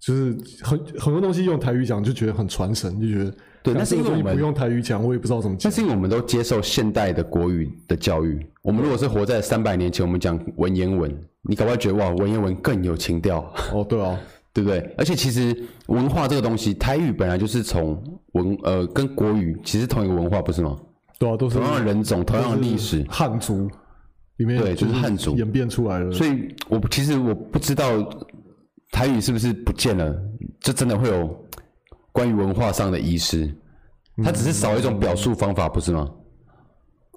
[0.00, 3.74] 就是很很多东西用台语讲就觉得很传神，就觉得对。
[3.74, 5.70] 那是因为我们不用台语讲，我也不知道怎么讲。
[5.70, 11.10] 但是因为我们都接受现代的国语的教育，我们如果是活在三百年前，我们讲文言文，
[11.42, 13.38] 你搞不好觉得哇，文言文更有情调。
[13.72, 14.18] 哦，对啊。
[14.56, 14.78] 对不对？
[14.96, 15.54] 而且其实
[15.88, 20.74] 文化这个东西，台语本来就是从文呃跟国语其实同一个文化，不是吗？
[21.18, 23.68] 对啊，都是同样的人种，同样的历史，汉族
[24.38, 26.10] 里面对，就是汉族演变出来的。
[26.10, 28.02] 所以我其实我不知道
[28.90, 30.14] 台语是不是不见了，
[30.60, 31.46] 就真的会有
[32.12, 33.54] 关于文化上的遗失，
[34.22, 36.10] 它只是少一种表述方法，不是吗？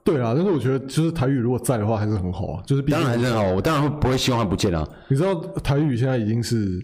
[0.04, 2.64] 对啊，但是我觉得就是台语如果在的话，还是很好啊。
[2.66, 4.88] 就是当然还是很好，我当然会不会希望它不见啊。
[5.08, 6.80] 你知道台语现在已经是。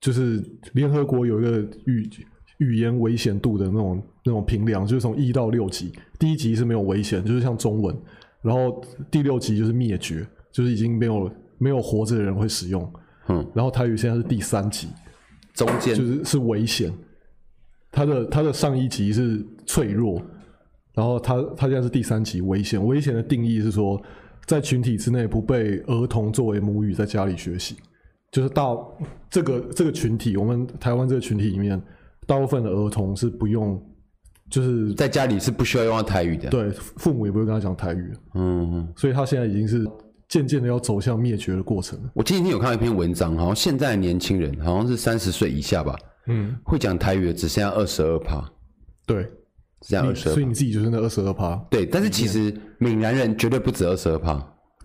[0.00, 2.08] 就是联合国有一个语
[2.56, 7.94] 语言危险度的那种那种评量，就是从一到六级，第一级是没有危险，就是像中文，
[8.40, 12.90] 然后第六级就是灭绝，就是已经没有没有活着的人会使用。
[13.30, 14.88] 嗯，然后台语现在是第三级，
[15.54, 16.92] 中间就是是危险，
[17.90, 20.20] 他的他的上一级是脆弱，
[20.94, 24.00] 然后他他现在是第三级危险，危险的定义是说
[24.46, 27.76] 在群体之内不被儿童作为母语在家里学习。
[28.32, 28.96] 就是到
[29.28, 31.82] 这个这个群体，我们台湾这个群体里面，
[32.28, 33.76] 大部分的儿童是不用，
[34.48, 36.48] 就是在家里是不需要用到台语的。
[36.48, 38.12] 对，父母也不会跟他讲台语。
[38.34, 38.92] 嗯嗯。
[38.96, 39.84] 所以他现在已经是
[40.30, 42.00] 渐渐的要走向灭绝的过程。
[42.14, 48.42] 我前几天有看到一篇文章，好像现在的年轻人好像是三十岁以下吧，嗯，会讲台语的只剩下二十二趴。
[49.04, 49.28] 对，
[49.80, 50.32] 这样二十二。
[50.32, 51.56] 所以你自己就是那二十二趴。
[51.68, 54.34] 对，但是其实闽南人绝对不止二十二趴。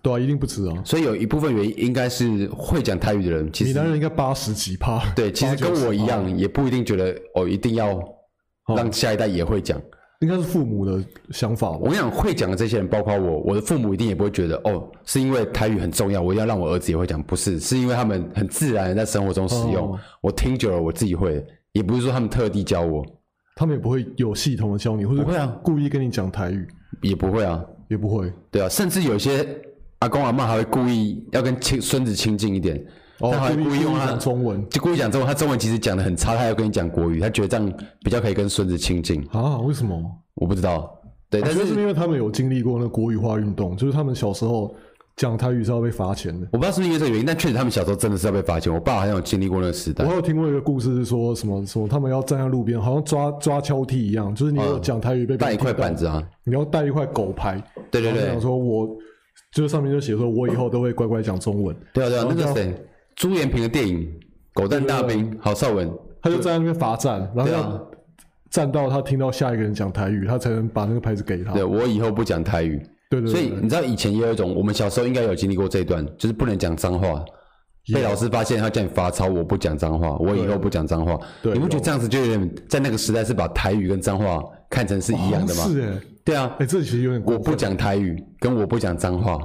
[0.02, 0.82] 对啊，一定不止啊！
[0.84, 5.00] 所以有一部分原因应该是会讲台语的人，其实闽南人应该八十几趴。
[5.14, 8.00] 对，其实跟我一样，也不一定觉得哦，一定要
[8.76, 9.80] 让下一代也会讲。
[10.20, 11.78] 应该是父母的想法吧。
[11.78, 17.22] 我跟你讲，会讲的这些人，包括我，我的父母一定也不会觉得哦，是因为台语很重要，我一定要让我儿子也会讲。
[17.22, 19.92] 不是，是因为他们很自然的在生活中使用。
[19.92, 23.04] 哦、我听久了，我自己会，也不是说他们特地教我，
[23.54, 26.66] 他们也不会有系统的教你，或者会啊，故意跟你讲台语，
[27.02, 29.46] 也不会啊，也不会，对啊，甚至有些
[29.98, 32.82] 阿公阿嬷还会故意要跟亲孙子亲近一点，
[33.20, 39.58] 哦，他还故意用他讲中文，就故意讲中文，他中文其实讲的很差，他要跟你讲国语，他觉得这样比较可以跟孙子亲近啊？
[39.58, 40.02] 为什么？
[40.34, 40.90] 我不知道，
[41.30, 44.74] 对，但是是因为他们有经历过那国语化运动，就是他们小时候。
[45.16, 48.70] 讲台语是要被罚钱的，我不知道是不是因为这个原因，但确实他们小时候真的是要被罚钱。
[48.70, 50.04] 我爸好像有经历过那个时代。
[50.04, 57.58] 我有听过一个故事，是说什么什么他们要站在路边，好像抓抓交替一样，就是你有讲台语被带一块板子啊，你要带一块狗牌。
[57.90, 58.94] 对对对，讲说我
[59.54, 61.74] 就是上面就写说，我以后都会乖乖讲中文。
[61.94, 62.74] 对啊对啊，那个谁，
[63.16, 64.00] 朱延平的电影
[64.52, 65.90] 《狗蛋大兵》，郝邵文，
[66.22, 67.90] 他就站在那边罚站，然后要
[68.50, 71.52] 站到他听到下一个人讲台语，他才能把那个牌子给他。
[71.52, 72.80] 对，我以后不讲台语。
[73.08, 77.24] 对，所以你知道以前也有一种，我们小时候应该有经历过这一段，就是不能讲脏话，
[77.94, 81.18] 被老师发现他叫你罚抄，我不讲脏话，我以后不讲脏话。
[81.40, 85.64] 对，你不觉得这样子就有点在那个时代是把台语跟脏话看成是一样的吗？
[85.68, 87.22] 是哎，对啊，哎，这其实有点。
[87.24, 89.38] 我不讲台语，跟我不讲脏话，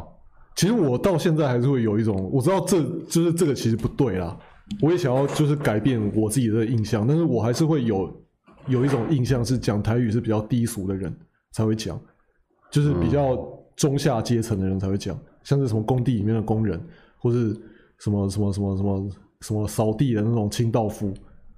[0.56, 4.38] 其实我到现在还是会有一种，我知道这就是这个其实不对啦，
[4.82, 8.12] 我也想要就是改变我自己的印象，但是我还是会有
[8.68, 11.16] 有一种印象是讲台语是比较低俗的人
[11.52, 12.00] 才会讲，
[12.70, 13.38] 就是比较。
[13.78, 16.80] 中下阶层的人才会讲，像是什么工地里面的工人，
[17.18, 17.52] 或是
[17.98, 19.10] 什么什么什么什么
[19.40, 21.12] 什么扫地的那种清道夫，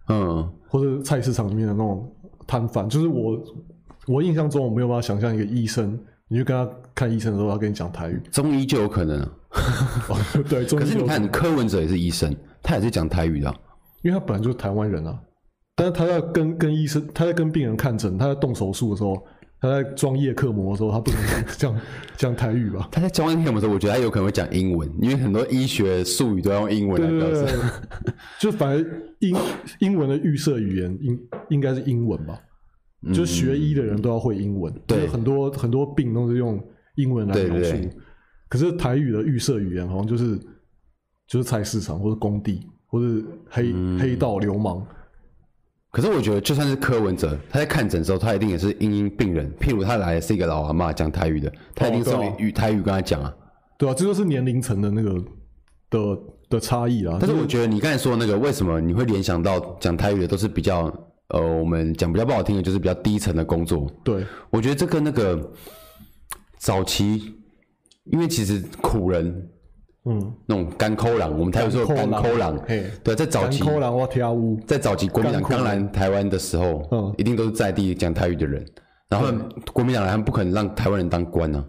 [0.08, 2.10] 嗯，或者菜市场里面的那种
[2.48, 3.44] 摊贩，就是我
[4.08, 6.00] 我印象中我没有办法想象一个医生，
[6.34, 9.30] 你去跟他看医生的时候，他跟你讲台语，中医就有可能啊，
[10.50, 13.54] 对，中医可是你看柯文哲也是医生，他也是讲台语的，
[14.02, 15.16] 因为他本来就是台湾人啊，
[15.76, 19.16] 但是他在跟跟医生，他在跟病人看诊，他在动手术的时候。
[19.62, 21.22] 他在装叶克膜的时候，他不能
[21.58, 21.82] 讲
[22.18, 22.90] 讲台语吧？
[22.92, 27.58] 他在装叶克膜的时候，我觉得他有可能会讲英文，因为很多医学术语都要用英文来表示。
[28.42, 28.86] 就反而
[29.20, 29.34] 英
[29.80, 31.20] 英文的预设语言应
[31.52, 32.38] 应该是英文吧？
[33.06, 36.64] 嗯、就学医的人都要会英文，对，很多很多病都是用
[36.96, 37.76] 英文来描述。
[38.50, 40.38] 可是台语的预设语言好像就是
[41.28, 44.86] 就是菜市场或者工地或者黑、嗯、黑道流氓。
[45.92, 49.52] 可是我觉得，就算是柯文哲，他在看诊的时候，他一定也是英英病人。
[49.60, 53.32] 譬如他来的是一个老阿妈讲台语的，他一定是用语台语跟他讲啊。
[53.78, 55.24] 对啊，这就是年龄层的那个
[55.92, 57.18] 的的差异啊。
[57.20, 60.92] 但是我觉得你刚才说的那个，为什么你会联想到讲台语的都是比较
[61.30, 63.88] 呃，我们讲比较不好听的，就是比较低层的工作。
[64.04, 65.52] 对，我觉得这跟那个
[66.58, 67.36] 早期，
[68.06, 69.50] 因为其实苦人。
[70.06, 72.60] 嗯，那种干抠郎，我们台湾说干抠郎，
[73.02, 73.64] 对，在早期，
[74.68, 78.66] 在早期国民党刚来台湾的时候，嗯，一定都是在地讲台语的人，
[79.08, 79.32] 然后
[79.72, 81.66] 国民党来，他们不可能让台湾人当官啊，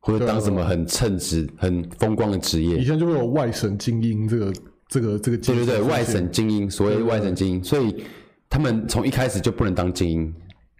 [0.00, 2.76] 或者当什么很称职、很风光的职业。
[2.76, 4.52] 以前就会有外省精英这个、
[4.90, 8.04] 这个、这个，对对对，外省精英，所谓外省精英，所以
[8.48, 10.34] 他们从一开始就不能当精英。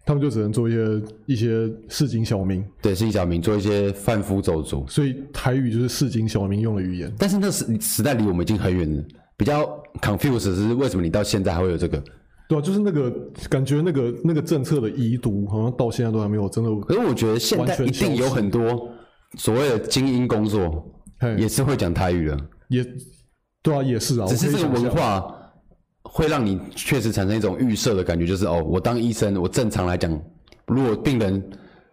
[0.06, 7.14] 他们就只能做一些一些市井小民，对，市井小民做一些贩夫走卒，所以台语就是市井小民用的语言。
[7.18, 9.04] 但是那时时代离我们已经很远了，
[9.36, 9.66] 比较
[10.00, 12.02] confused 是为什么你到现在还会有这个？
[12.48, 13.10] 对啊，就是那个
[13.50, 16.74] 感觉，那个那个政策的遗毒好像到现在都还没有真的。
[16.86, 18.90] 可是我觉得现在一定有很多
[19.36, 20.90] 所谓的精英工作，
[21.36, 22.82] 也是会讲台语的，也
[23.62, 25.34] 对啊，也是啊，只是这个文化。
[26.10, 30.10] 会让你确实产生一种预设的感觉，就是哦，我当医生，我正常来讲，
[30.66, 31.42] 如果病人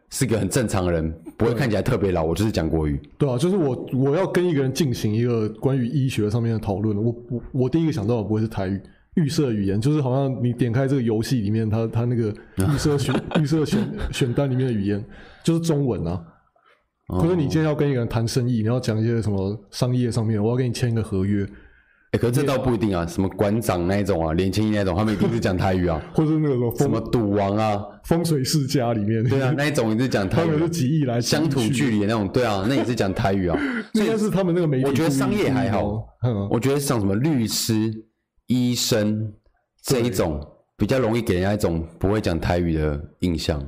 [0.10, 3.00] 是个很正常的人，不会看起来特别老，我就是讲国语。
[3.18, 8.82] 对啊，就是我我要跟一个人进行一个关于医学上面的讨论，我我我第一个想到的不会是台语
[9.16, 12.34] 预设语言，就是好像你点开这个游戏里面，它它那个
[12.74, 13.80] 预设选预设选
[14.12, 15.04] 选单里面的语言
[15.44, 16.24] 就是中文啊。
[17.08, 21.48] 可是你今天要跟一个人谈生意，你要讲一些什么商业上面，我要跟你签一个合约。
[22.18, 33.58] 可是这倒不一定啊，什么馆长那一种啊，年轻一那种，他们一定是讲台语啊， 或者那个什么赌王啊，风水世家里面，对啊，那一种也是讲台语，他们是几亿来乡土剧里那种，对啊，那也是讲台语啊。
[33.94, 34.86] 应该是他们那个媒体。
[34.86, 36.06] 我觉得商业还好，
[36.50, 37.92] 我觉得像什么律师、
[38.48, 39.34] 医生
[39.84, 40.40] 这一种，
[40.78, 43.62] 比较容易给人家一种不会讲台语的印象。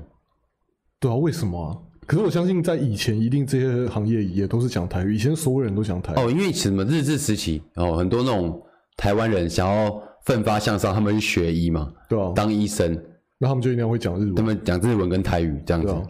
[0.99, 1.77] 对啊，为什么啊？
[2.07, 5.15] 可是我相信，在以前一定这些行业也都是讲台语。
[5.15, 8.59] 以前所有人都讲台语哦，因为什么日治时期哦，很多那种
[8.95, 12.97] 台湾人想要奋发向上，他们去学医嘛，对啊，当医生，
[13.37, 15.91] 那他们就一定要会讲日文，他们讲日文跟台语这样子。
[15.91, 16.01] 啊、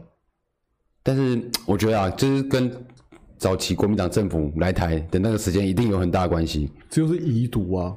[1.02, 2.72] 但是我觉得啊，就是跟
[3.40, 6.70] 早期国民党政府来台的那个时间一定有很大的关系。
[6.92, 7.96] 这就是遗毒啊。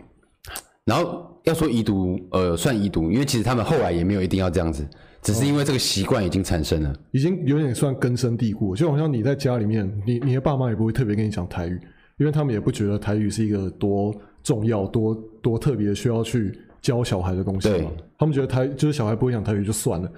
[0.87, 4.89] 然后要说遗毒，呃，算遗毒，因为其实他们后来也没有一定要这样子。
[5.23, 8.75] 只是因为这个习惯已经产生了，已经有点算根深蒂固。
[8.75, 11.81] 就好像你在家里面，你你的爸妈也不会特别跟你讲台语，
[12.19, 17.91] 因为他们也不觉得台语是一个多重要、多多特别需要去教小孩的东西嘛。
[18.19, 20.11] 他们觉得台就是小孩不会讲台语就算了，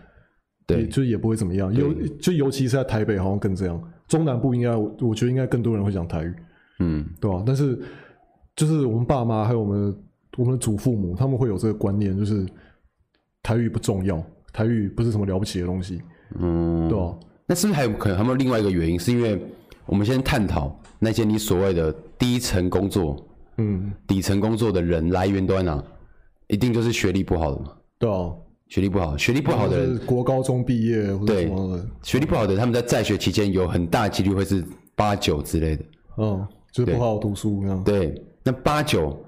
[0.67, 1.73] 对，就也不会怎么样。
[1.75, 3.83] 尤就尤其是在台北，好像更这样。
[4.09, 6.35] 中南部应该，我觉得应该更多人会讲台语，
[6.81, 7.43] 嗯，对吧？
[7.47, 7.79] 但是
[8.55, 9.97] 就是我们爸妈还有我们
[10.37, 12.47] 我们的祖父母，他们会有这个观念，就是
[13.43, 16.01] 台语不重要，台语不是什么了不起的东西，
[16.39, 17.15] 嗯，对吧？
[17.47, 18.99] 那是不是还有可能还有另外一个原因？
[18.99, 19.43] 是因为
[19.87, 23.17] 我们先探讨那些你所谓的低层工作，
[23.57, 25.83] 嗯，底层工作的人来源都在哪？
[26.49, 27.73] 一定就是学历不好的嘛？
[27.99, 28.31] 对啊，
[28.69, 34.63] 学历不好，学历不好的人，国高中毕业或者什么的，对，学历不好的人，他们在在学期间有很大几率会是
[34.95, 35.85] 八九之类的，
[36.19, 37.83] 嗯，就是不好好读书那样。
[37.85, 39.19] 对，那八九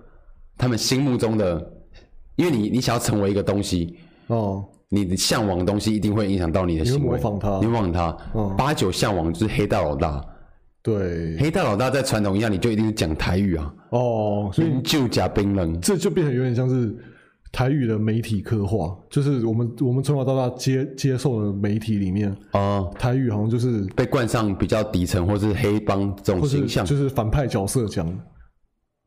[0.57, 1.73] 他们心目中的，
[2.37, 3.97] 因为你你想要成为一个东西，
[4.29, 4.65] 哦。
[4.95, 8.17] 你的向往的东西一定会影响到你的行为，你模仿他，你模仿他。
[8.35, 10.25] 嗯，八九向往就是黑道老大，
[10.83, 13.75] 对，黑道老大在传统印象里就一定是讲台语啊。
[13.91, 16.97] 哦，所以就假冰冷，这就变成有点像是
[17.53, 28.07] 台语的媒体刻画，就是我们我们从小到大接接受的媒体里面啊，台语好像就是被冠上比较底层或是黑帮这种形象，就是反派角色讲。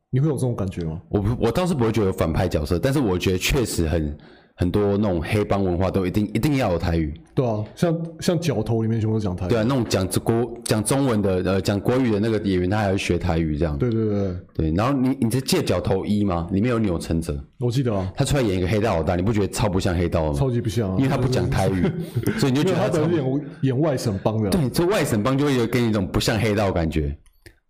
[0.10, 1.02] 你会有这种感觉吗？
[1.10, 4.18] 我我倒是不会觉得有反派角色，但是我觉得确实很。
[4.60, 14.72] 很多那种黑帮文化都一定一定要有台语，对啊，像像角头里面全部都讲台语，对啊，那种讲国讲中文的呃讲国语的那个演员，他还要学台语这样，对对对对。
[14.72, 16.48] 然后你你是借角头一吗？
[16.52, 20.34] 里面有钮承泽，我记得啊，他出来演一个黑道老大，你不觉得超不像黑道吗？
[20.34, 21.86] 超级不像啊，因为他不讲台语，
[22.40, 27.16] 所以你就觉得他演演外省帮的，对，这外省帮就会有给你一种不像黑道的感觉。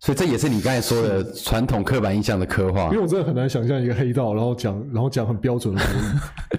[0.00, 2.84] 所以这也是你刚才说的传统刻板印象的刻画。
[2.84, 5.88] 因为我真的很难想象一个黑道，然后讲，然后讲很标准的口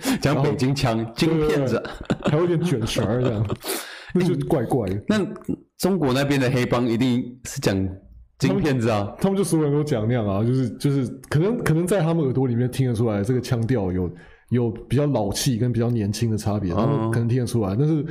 [0.04, 1.82] 音， 讲北京腔，京片子，
[2.26, 3.46] 还有点卷舌这样，
[4.14, 5.02] 那就怪怪的。
[5.08, 5.26] 那
[5.78, 7.74] 中国那边的黑帮一定是讲
[8.40, 9.10] 京片子啊？
[9.22, 14.12] 他们就所有人都讲那样啊，就是就是可能可能在他们耳朵里面听得出来，这个腔调有
[14.50, 17.74] 有比较老气跟比较年轻的差别，他们可能听得出来。
[17.74, 18.06] 但是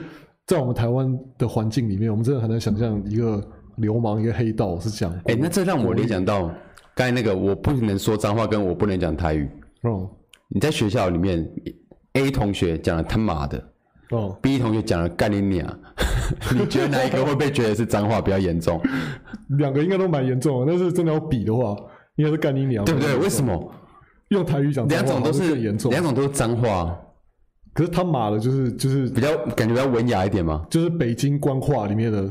[0.46, 3.46] 在我们台湾的环境里面，我们真的很难想象一个。
[3.78, 6.50] 流氓一个黑道是讲，哎、欸，那这让我联想到
[6.94, 9.48] 刚才那个，我不能说脏话，跟我不能讲台语。
[9.82, 10.08] 哦，
[10.48, 11.48] 你在学校里面
[12.14, 13.62] ，A 同学讲了他妈的，
[14.10, 15.78] 哦，B 同学讲了干你娘，
[16.52, 18.80] 你觉得哪一个会被觉得是脏话比较严重？
[19.58, 21.76] 两个应该都蛮严重的，但是真的要比的话，
[22.16, 23.16] 应该是干你娘，对不对？
[23.16, 23.72] 为什么
[24.30, 24.88] 用台语讲？
[24.88, 26.98] 两种都是严重，两种都是脏话。
[27.72, 32.28] 可是他妈的，就是就是比较感觉比较文雅一点嘛，就是北京官话里面的。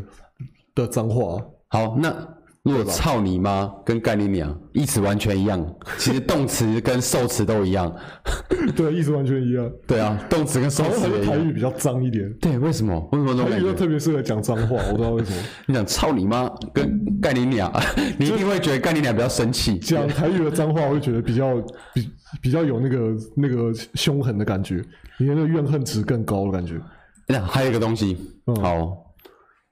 [0.86, 2.14] 的脏话，好，那
[2.64, 5.66] 如果操你妈跟干你娘意思完全一样，
[5.98, 7.90] 其实动词跟受词都一样，
[8.76, 11.38] 对，意思完全一样，对啊，动词跟受词也一样。
[11.38, 13.00] 台语比较脏一点，对，为什么？
[13.14, 14.76] 为什么台语特别适合讲脏话？
[14.88, 15.42] 我不知道为什么。
[15.66, 17.72] 你讲操你妈跟干你娘，
[18.20, 19.78] 你一定会觉得干你娘比较生气。
[19.80, 21.56] 讲台语的脏话，我会觉得比较
[21.94, 22.10] 比
[22.42, 24.84] 比较有那个那个凶狠的感觉，
[25.18, 26.76] 你的那个怨恨值更高的感觉。
[27.30, 28.18] 那还有一个东西，
[28.62, 29.07] 好。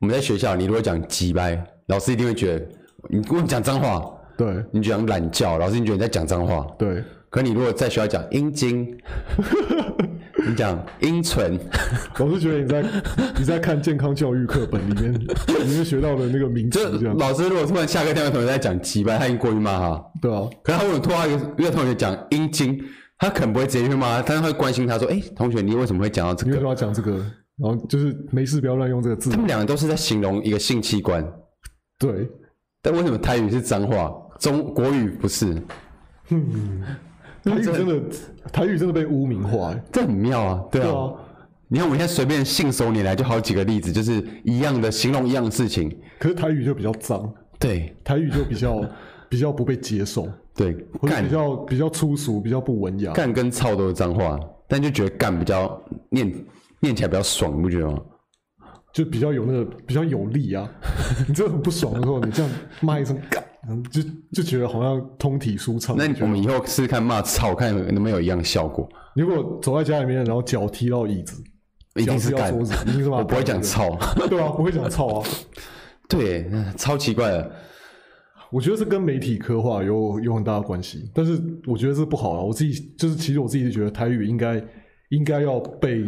[0.06, 2.68] 我们在学校，你如果讲鸡掰，老师一定会觉得
[3.10, 4.06] 你跟我讲脏话。
[4.38, 6.63] 对，你讲懒叫，老师你觉得你在讲脏话。
[6.78, 8.96] 对，可你如果在学校讲阴茎，
[10.48, 11.60] 你讲阴唇，
[12.20, 12.86] 老师觉得你在
[13.39, 16.88] 你在看健康教育课本里面里面学到的那个名词。
[17.18, 20.06] 老师如果突然下课听到同学在讲鸡掰，他已经过去骂他。
[20.22, 22.80] 对啊，可是他如果突然一个一个同学讲阴茎，
[23.18, 26.52] 他可能不会直接去骂他，但是他会关心他说：“哎、欸，同学，你为什么会讲到这个？
[26.52, 27.20] 你为什么要讲这个？”
[27.58, 29.30] 然后就是没事，不要乱用这个字。
[29.30, 31.26] 他们两个都是在形容一个性器官，
[31.98, 32.30] 对。
[32.82, 35.56] 但为什么台语是脏话，中国语不是？
[36.30, 36.84] 嗯，
[37.44, 38.02] 台语真的，
[38.52, 40.63] 台语真的被污名化，这很妙啊。
[40.72, 41.12] 对啊，
[41.68, 45.89] 你看我们现在随便信手拈来就好几个例子，就是一样的形容一样的事情，
[46.20, 47.34] 可是台语就比较脏。
[47.58, 48.86] 对， 台语就比较
[49.30, 50.28] 比较不被接受。
[50.54, 53.13] 对，干比较比较粗俗，比较不文雅。
[53.13, 56.32] 干跟操都是脏话，但就觉得干比较念。
[56.86, 58.00] 念起来比较爽，你不觉得吗？
[58.93, 60.65] 就比较有那个比较有力啊！
[61.28, 63.43] 你真的很不爽的时候，你这样骂一声“干”，
[63.91, 65.98] 就就觉得好像通体舒畅。
[65.98, 68.88] 那我们以后试试看骂“操”，看能不能有一样效果。
[69.13, 71.44] 如果走在家里面，然后脚踢到椅子，
[71.96, 72.58] 一定是干。
[72.58, 73.98] 我不会讲“操”，
[74.29, 75.27] 对啊，不会讲“操”啊。
[76.08, 77.52] 对，超奇怪的。
[78.50, 82.40] 我觉得是跟媒体刻画有有很大的关系，但是我觉得是不好啊。
[82.40, 84.63] 我自己就是，其实我自己是觉得台语应该
[85.10, 86.06] 应该要被。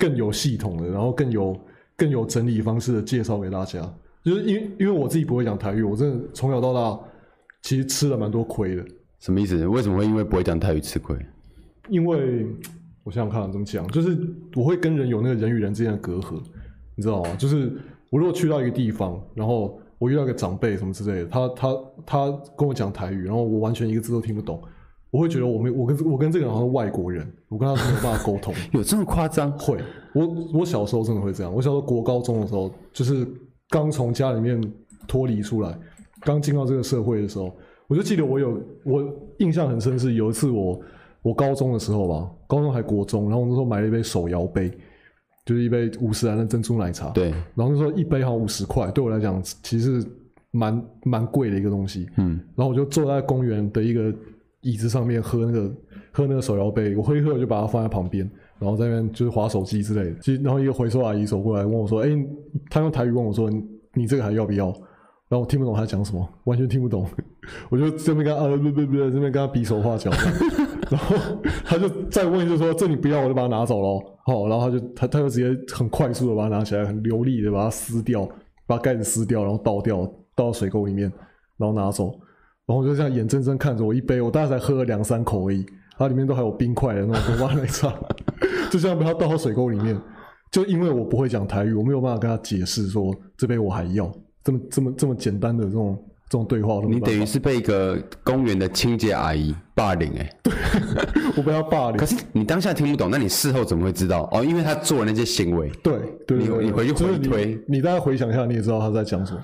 [0.00, 1.60] 更有系统的，然后更有
[1.96, 3.80] 更有整理方式的介绍给大家，
[4.24, 6.98] 就是因为因为我自己不会讲台语，我真的从小到大
[7.62, 8.84] 其实吃了蛮多亏的。
[9.20, 9.66] 什么意思？
[9.68, 11.14] 为什么会因为不会讲台语吃亏？
[11.90, 12.46] 因为
[13.04, 14.18] 我想想看怎么讲，就是
[14.56, 16.40] 我会跟人有那个人与人之间的隔阂，
[16.96, 17.34] 你知道吗？
[17.36, 17.70] 就是
[18.08, 21.76] 我如果去到一个地方，然后我遇到一个长辈什么之类的，他他
[22.06, 24.62] 他跟我讲台语，然后我完全一个字都听不懂，
[25.10, 28.54] 我会觉得我没我跟我跟这个人好像是外国人，我跟他没有办法沟通。
[28.72, 29.50] 有这么夸张？
[29.58, 29.76] 会，
[30.14, 30.26] 我
[30.60, 31.52] 我小时候真的会这样。
[31.52, 33.26] 我小时候国高中的时候，就是
[33.68, 34.60] 刚从家里面
[35.08, 35.76] 脱离出来，
[36.20, 37.52] 刚进到这个社会的时候，
[37.88, 40.80] 我就记得我有我印象很深是有一次我
[41.22, 44.70] 我高中的时候吧，高中还国中，然后我那时候买了一杯手摇杯，
[45.44, 47.10] 就是一杯五十岚的珍珠奶茶。
[47.10, 50.06] 对，然后那时候一杯好像五十块，对我来讲其实
[50.52, 52.08] 蛮蛮贵的一个东西。
[52.16, 54.14] 嗯，然后我就坐在公园的一个。
[54.62, 55.74] 椅子上面喝那个
[56.12, 60.16] 喝那个手摇杯，我喝一喝就把它放在旁边，然后在那边就是划手机之类的。
[60.20, 62.28] 其实，然后一个回收阿姨走过来问我说：“哎、欸，
[62.68, 63.50] 她用台语问我说，
[63.94, 64.66] 你这个还要不要？”
[65.30, 67.06] 然后我听不懂她讲什么，完全听不懂。
[67.68, 70.10] 我就这边跟啊不不不，这边跟他比手画脚。
[70.90, 71.16] 然后
[71.64, 78.28] 他就再问，就说：“这你不要，我就把它拿走了。”好，然后他就他他就直接很快速的把它拿起来，很流利的把它撕掉，
[78.66, 80.04] 把盖子撕掉，然后倒掉，
[80.34, 81.10] 倒到水沟里面，
[81.56, 82.12] 然后拿走。
[82.70, 85.66] 然后就这样眼睁睁看着我一杯，我大概才喝了两三口而已，
[85.98, 87.92] 它里面都还有冰块的那种哇奶茶，
[88.70, 90.00] 就这样把它倒到水沟里面。
[90.52, 94.08] 就因为我不会讲台语，我没有办法跟他解释说这杯我还要
[94.44, 96.80] 这么这么这么简单的这种这种对话。
[96.88, 100.52] 你等于是被一个公园的清洁阿姨霸凌哎、欸，对，
[101.36, 101.96] 我被他霸凌。
[101.96, 104.28] 可是你当下听不懂，那你事后怎么会知道？
[104.30, 105.68] 哦，因为他做了那些行为。
[105.82, 109.40] 对对，对，你你回去回推，你，你大概回想一下，你也知道他在讲什么。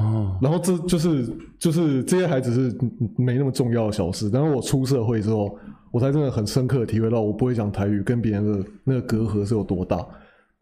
[0.00, 1.24] 哦，然后这就是
[1.56, 2.76] 就是这些还只是
[3.16, 5.56] 没那么重要的小事，然后我出社会之后，
[5.92, 10.04] 我才真的很深刻的体会到，我不会讲台语跟别人的那个隔阂是有多大。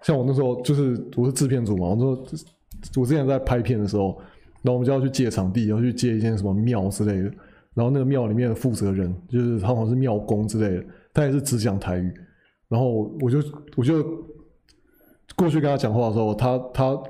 [0.02, 2.24] 像我那时候就是我是制片组嘛，我说
[2.96, 4.18] 我之前在拍片的时候，
[4.60, 7.34] 然后我们就要去借场地，要去借一间什么庙之类的，
[7.72, 12.12] 然后那个庙里面的负责人就是他好像是庙公之类的，他也是只讲台语，
[12.68, 13.38] 然后我就
[13.76, 14.04] 我就
[15.34, 17.02] 过去跟他讲话的时候，他他。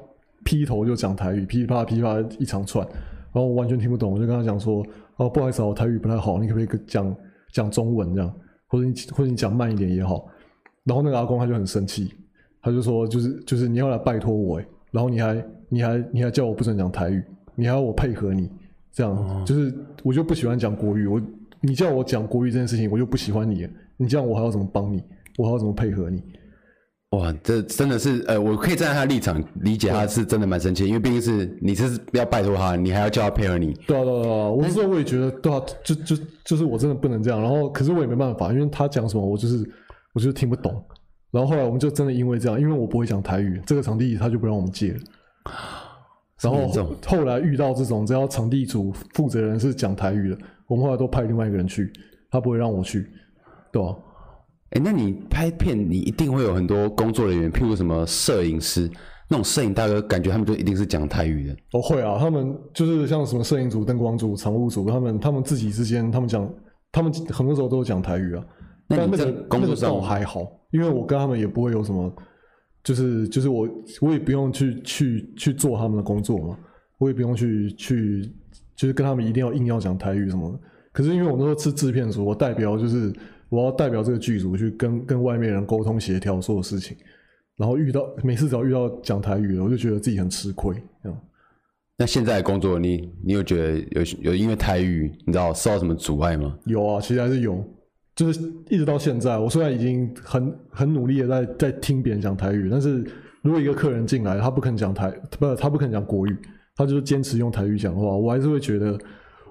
[0.44, 4.84] 劈头就讲台语，噼里啪啦噼里啪啦一长串，然后我完全听不懂，我就跟他讲说
[5.16, 7.16] ：“哦，不好意思，我台语不太好，你可不可以讲
[7.52, 8.32] 讲中文这样，
[8.66, 10.26] 或者你或者你讲慢一点也好。”
[10.84, 12.12] 然后那个阿公他就很生气，
[12.60, 17.22] 他就说：“就是就是你要来拜托我诶，然后你还你还你还叫我不准讲台语，
[17.54, 18.50] 你还要我配合你，
[18.90, 19.72] 这样、嗯、就是
[20.02, 21.22] 我就不喜欢讲国语，我
[21.60, 25.00] 你叫我讲国语这件事情，我就不喜欢你，你这样我还要怎么帮你？
[25.38, 26.20] 我还要怎么配合你？”
[27.12, 33.74] 哇，这真的是，呃，我可以站在他立场理解，他是真的蛮生气，因为毕竟是你是要拜托他，你还要叫他配合你。
[33.86, 39.58] 对啊，对啊，对啊，我那时候我也觉得，对啊，就就就是我真的不能这样，然后可是我也没办法，因为他讲什么，我就是
[40.14, 40.82] 我就是听不懂。
[41.30, 44.98] 然后后来我们就真的因为这样，因为我不会讲台语，这个场地他就不让我们借了。
[46.40, 46.66] 然后
[47.06, 51.92] 后来遇到这种只要场地组负责人是讲台语的，我们后来都派另外一个人去，
[52.30, 53.06] 他不会让我去，
[53.70, 53.94] 对啊。
[54.72, 58.90] 哎，那你拍片，你一定会有很多工作人员，譬如什么摄影师，
[59.28, 61.56] 那种摄影大哥，感觉他们就一定是讲台语的。
[61.72, 66.50] 哦，会啊，他们就是像什么摄影组、灯光组、场务组，他们他们自己之间，他们讲，
[66.90, 68.42] 他们很多时候都讲台语啊。
[68.88, 72.10] 那你在工作上那个还好，因为我跟他们也不会有什么，
[72.82, 73.68] 就是就是我
[74.00, 76.56] 我也不用去去去做他们的工作嘛，
[76.96, 78.22] 我也不用去去
[78.74, 80.58] 就是跟他们一定要硬要讲台语什么的。
[80.92, 83.12] 可是因为我那时候是制片组，我代表就是。
[83.52, 86.96] 我要代表这个剧组去跟跟外面人沟通协调所有事情，
[87.58, 90.74] 然后遇到每次只要遇到讲台语的，我就觉得自己很吃亏。
[91.98, 96.58] 那现在的工作你，你你有觉得有有因为台语你知道受到什么阻碍吗？
[96.64, 97.62] 有啊，其实还是有，
[98.16, 98.40] 就是
[98.70, 103.04] 一直到现在，我虽然已经很很努力的在在听别人讲台语，但是
[103.42, 106.34] 如果一个客人进来，他不肯讲台不，他不肯讲国语，
[106.74, 108.98] 他就是坚持用台语讲的话，我还是会觉得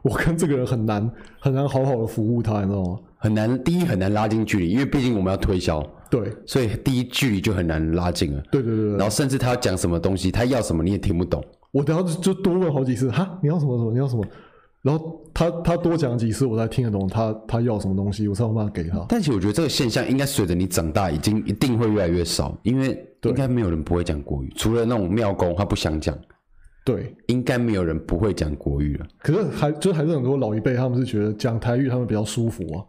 [0.01, 1.07] 我跟这个人很难
[1.39, 2.99] 很难好好的服务他，你知道吗？
[3.21, 8.41] 很难，第一很难拉近距离，因为毕竟我们要推销，对，所以第一距离就很难拉近了。
[8.51, 11.43] 对对对，对然后甚至他要讲什么东西，他要什么你也听不懂。
[11.71, 14.25] 我等下就多问好几次，哈，你要什么什么，你要什么？
[14.81, 19.05] 然后他他多讲几次，我才听得懂他他要什么东西，我才有办法给他。
[19.07, 26.17] 但其实我觉得这个现象应该随着你长大，已经一定会越来越少，因为应该没有人不会讲国语，除了那种庙公他不想讲。
[26.83, 29.05] 对，应该没有人不会讲国语了。
[29.19, 32.81] 可是还就是还是很多老一辈，他们是觉得讲台语他们比较舒服啊。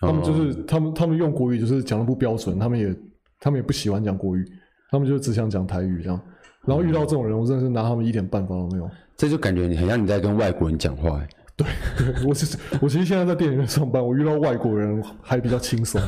[0.00, 0.66] 他们就是、oh.
[0.66, 2.94] 他们他们用国语就是讲的不标准，他们也
[3.40, 4.44] 他们也不喜欢讲国语，
[4.90, 6.20] 他们就只想讲台语这样。
[6.66, 8.90] 然后遇到这种人，我真的是拿他们一点办法都没有。
[9.16, 11.22] 这就感觉你很像你在跟外国人讲话。
[11.56, 11.66] 对，
[11.96, 16.00] 对我其实我其实现在在电影院上班，我遇到外国人还比较轻松，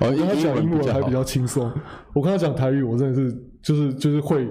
[0.00, 1.70] 跟他讲英文还比较轻松。
[2.14, 4.48] 我跟他讲台语，我真的是就是就是会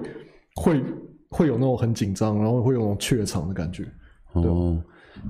[0.54, 0.82] 会
[1.28, 3.84] 会有那种很紧张，然后会有那种怯场的感觉。
[4.32, 4.76] 哦，oh.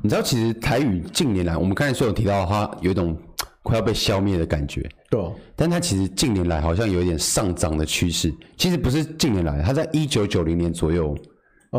[0.03, 3.17] 你知道其实台语近年来，我们刚才说有提到它有一种。
[3.69, 5.21] 快要被消灭的感觉，对，
[5.55, 8.33] 但它其实近年来好像有一点上涨的趋势。
[8.57, 11.15] 其实不是近年来，它在一九九零年左右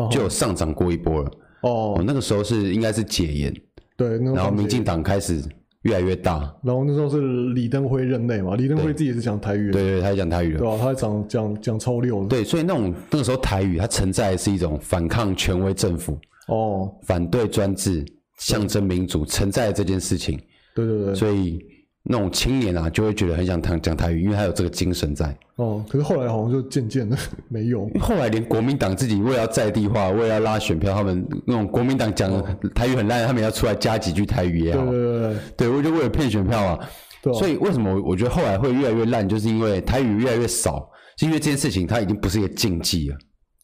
[0.08, 1.30] 就有上涨过一波了。
[1.62, 3.52] 哦，那个时候是应该是解严，
[3.96, 5.42] 对，然后民进党开始
[5.82, 6.38] 越来越大。
[6.62, 7.20] 然后那时候是
[7.54, 12.28] 李登辉任内嘛，李登辉自己也是讲台语的，对对，他讲台语的，对啊，他讲讲讲超溜的。
[12.28, 16.16] 对，所以那种那个时候台语，它存在的是一种反抗权威政府，
[16.46, 18.04] 哦，反对专制，
[18.38, 20.38] 象征民主，存在的这件事情。
[20.72, 21.58] 对对对，所以。
[22.02, 25.36] 那种青年啊，就会觉得很想讲讲台语，因为他有这个精神在。
[25.56, 27.16] 哦，可是后来好像就渐渐的
[27.48, 27.88] 没有。
[28.00, 32.32] 后来连国民党自己为了要在地化，为了要拉选票，他们那种国民党讲
[32.74, 34.84] 台语很烂，他们要出来加几句台语也好。
[34.86, 36.88] 对对对，对我就为了骗选票啊。
[37.22, 37.32] 对。
[37.34, 43.16] 所以为什么我觉得后来会越来越烂，就是因为台语越来越少，是因为这件事情它已经不是一个禁忌了。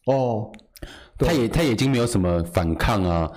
[0.05, 0.51] 哦。
[1.17, 3.31] 他也他已经没有什么反抗啊。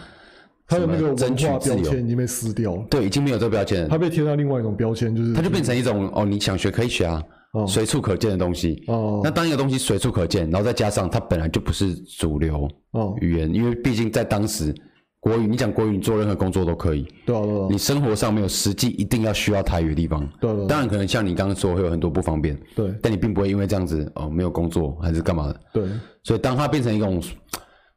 [0.70, 3.88] 他的那个文化标签已经被撕掉了，对，已经没有这个标签了。
[3.88, 7.20] 他被贴上另外一种标签，就是它就变成一种哦，你想学可以学啊，
[7.66, 8.84] 随处可见的东西。
[8.86, 12.68] 哦，那当一个东西随处可见，然后再加上它本来就不是主流
[13.20, 14.72] 语言，因为毕竟在当时
[15.18, 17.04] 国语，你讲国语，你做任何工作都可以。
[17.26, 17.66] 对啊，对啊。
[17.68, 20.24] 你生活上没有实际一定要需要台语的地方。
[20.40, 20.66] 对对。
[20.68, 22.56] 当然可能像你刚刚说会有很多不方便。
[22.76, 22.94] 对。
[23.02, 25.60] 但你并不会因为这样子哦没有工作还是干嘛的。
[25.72, 25.82] 对。
[26.22, 27.20] 所以当它变成一种。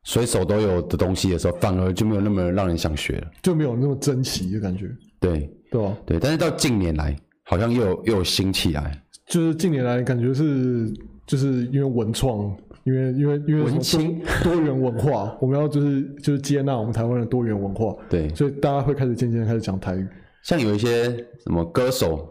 [0.03, 4.89] 随手都有的东西的时候，反而就没有那么让人想学了，就没有那么珍惜的感觉。
[5.19, 6.19] 对，对啊，对。
[6.19, 9.01] 但是到近年来，好像又有又有兴起来。
[9.25, 10.91] 就是近年来感觉是，
[11.25, 17.95] 就是因为文创，因为因为因为文青多元文化，我们要就是就是接纳我们台湾的多元文化。
[18.09, 20.05] 对，所以大家会开始渐渐开始讲台语，
[20.43, 21.05] 像有一些
[21.43, 22.29] 什么歌手。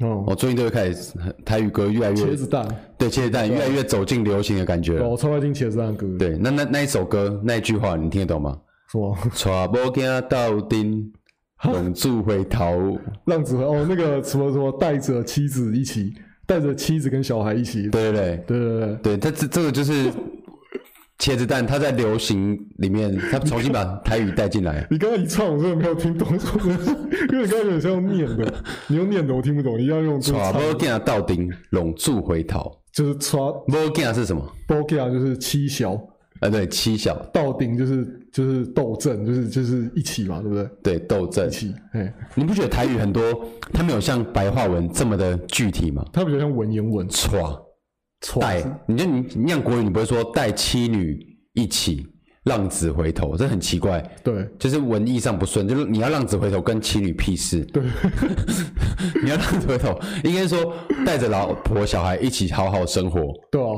[0.00, 1.12] 哦，我最近都会开始
[1.44, 2.66] 台语歌越来越茄子蛋，
[2.98, 5.00] 对茄子蛋越来越走进流行的感觉。
[5.00, 6.06] 我超爱听茄子蛋歌。
[6.18, 8.58] 对，那那那一首歌那一句话你听得懂吗？
[8.90, 9.16] 什么？
[9.34, 11.12] 娶某囝到丁，
[11.62, 12.98] 浪子回头。
[13.26, 16.12] 浪子回哦，那个什么什么带着妻子一起，
[16.44, 17.88] 带着妻子跟小孩一起。
[17.88, 20.10] 对对对对对对，对，他这这个就是。
[21.18, 24.86] 茄子蛋，他在流行里面，他重新把台语带进来。
[24.90, 26.28] 你刚刚一唱，我真的没有听懂，
[27.32, 28.54] 因为你刚刚有点像用念的，
[28.88, 30.20] 你用念的我听不懂，你要用。
[30.20, 30.38] 娶某
[30.78, 34.44] 囝斗阵，浪子回头，就是娶某囝是什么？
[34.68, 35.92] 某囝就是七小，
[36.40, 37.14] 啊对，七小。
[37.32, 40.68] 到顶就是就是斗阵，就是就是一起嘛，对不对？
[40.82, 41.46] 对，斗阵。
[41.46, 43.22] 一起，哎，你不觉得台语很多，
[43.72, 46.04] 它没有像白话文这么的具体吗？
[46.12, 47.08] 它比较像文言文。
[47.08, 47.30] 娶。
[48.40, 51.18] 带，你就你你讲国语，你不会说带妻女
[51.52, 52.06] 一起
[52.44, 54.02] 浪子回头，这很奇怪。
[54.22, 57.64] 对，就是文意上不顺，就是你要浪子回头跟妻女屁事。
[57.66, 57.82] 对，
[59.22, 60.74] 你要浪子回头，应该说
[61.06, 63.20] 带着老婆小孩一起好好生活。
[63.50, 63.68] 对啊，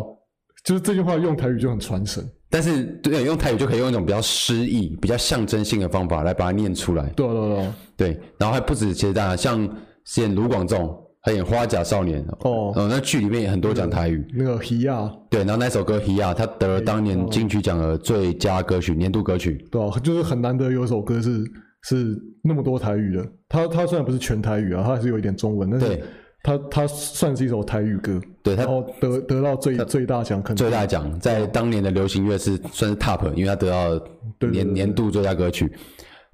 [0.64, 7.04] 就是这句话用台语就很传神，但是对，用台语就可以用一种比较诗意、比较象征性的方法来把它念出来。
[7.10, 9.68] 对对对，对，然后还不止，其实大家像
[10.16, 11.02] 演卢广仲。
[11.26, 14.24] 他演花甲少年哦，哦，那剧里面也很多讲台语。
[14.32, 19.54] 那个《希亚》对，然后那首歌《希亚》，他得了当年金曲奖的最佳歌曲、年度歌曲。
[19.68, 21.42] 对啊，就是很难得有一首歌是
[21.82, 23.26] 是那么多台语的。
[23.48, 26.00] 他他虽然不是全台语啊，他还是有一点中文，但是
[26.44, 28.20] 他他算是一首台语歌。
[28.44, 34.00] 对，他然后得得到最最大奖，可能最大奖在当年的流行乐是算是 top，因为他得到
[34.48, 35.68] 年年度最佳歌曲。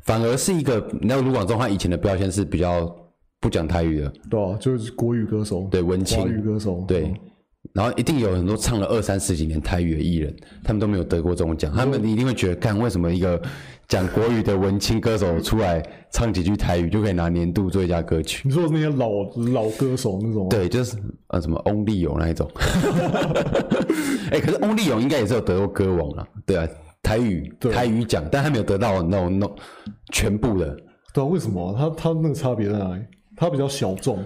[0.01, 2.95] 反而是一个，你知道卢广仲他以前的标签是比较。
[3.43, 7.15] 不讲台语的，对啊，就是国语歌手，对文青，华语歌手，对，嗯、
[7.73, 10.33] 然后一定有很多唱了二三十几年台语的艺人，
[10.63, 13.43] 他们都没有得过这种奖，他们一定会觉得，看为什么一个
[13.89, 15.83] 讲国语的文青歌手出来
[16.13, 18.47] 唱几句台语就可以拿年度最佳歌曲？
[18.47, 19.11] 你说那些老
[19.53, 20.49] 老歌手那种？
[20.49, 22.49] 对，就是呃什么翁立友那一种，
[24.31, 26.69] 哎、欸，可是翁立友应该也是有得过歌王啊，对啊，
[27.03, 27.73] 台语对。
[27.73, 29.57] 台语奖，但他没有得到那种那种
[30.13, 30.77] 全部的，
[31.13, 31.75] 对啊，为什么？
[31.77, 33.03] 他他那个差别在哪里？
[33.37, 34.25] 他比较小众，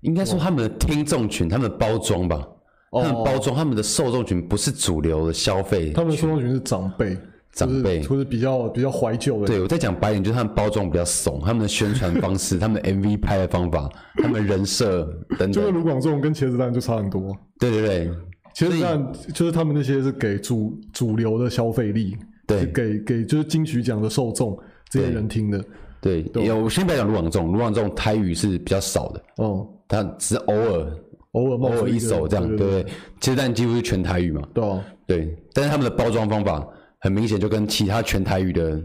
[0.00, 2.46] 应该说他们的听众群，他们的包装吧，
[2.92, 7.16] 他们包装，他们的受众群不是主流的消费，他们的受众群是长辈，
[7.52, 9.46] 长辈，或者比较比较怀旧的。
[9.46, 17.36] 对，我在讲白一点，就是他们包装比较怂，他们的宣传方式， 他们的 MV 拍的方法，他们人设等等，就是卢广仲跟茄子蛋就差很多。
[17.58, 18.10] 对对对，
[18.54, 25.64] 茄子蛋就是他们那些是给主主流的消费力，对，给给就是金曲奖的受众这些人听的。
[26.00, 30.92] 对，有我先不要讲卢广仲，卢广仲台语是比较少的，哦，他只是偶尔
[31.32, 32.86] 偶尔偶尔一首这样，对不对？
[33.20, 34.64] 其实但几乎是全台语嘛，对
[35.06, 36.66] 对，但是他们的包装方法
[37.00, 38.80] 很明显就跟其他全台语的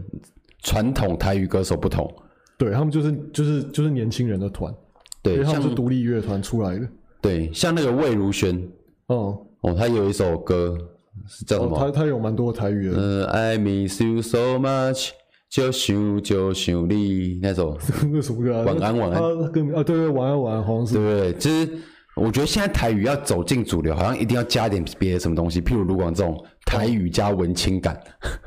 [0.62, 2.12] 传统台语歌手不同，
[2.58, 4.74] 对他们就是就是就是年轻人的团，
[5.22, 6.88] 对，他们是独立乐团出来的，
[7.20, 8.60] 对，像那个魏如萱，
[9.06, 10.76] 哦哦，他有一首歌
[11.28, 11.78] 是叫什么？
[11.78, 15.10] 他他有蛮多台语的，嗯，I miss you so much。
[15.54, 17.78] 就想就想你那首
[18.12, 18.64] 那什么歌啊？
[18.64, 19.22] 晚安晚安。
[19.22, 20.94] 啊，对对，晚安晚安，好像是。
[20.94, 21.70] 对其实
[22.16, 26.36] 我觉得现在台语要走进主流，好像一定要加点别的什么东西，譬如卢广仲
[26.66, 27.96] 台语加文青感。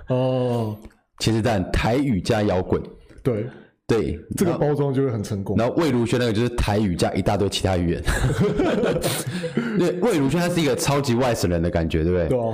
[0.10, 0.76] 哦。
[1.20, 2.84] 其实但台语加摇滚。
[3.24, 3.48] 对。
[3.88, 5.56] 对，这个包装就会很成功。
[5.56, 8.04] 然后魏如萱那个就是台语加一大堆其他语言。
[9.80, 12.28] 对，魏如萱他是一个超级外省人的感觉，对不对？
[12.28, 12.54] 对啊。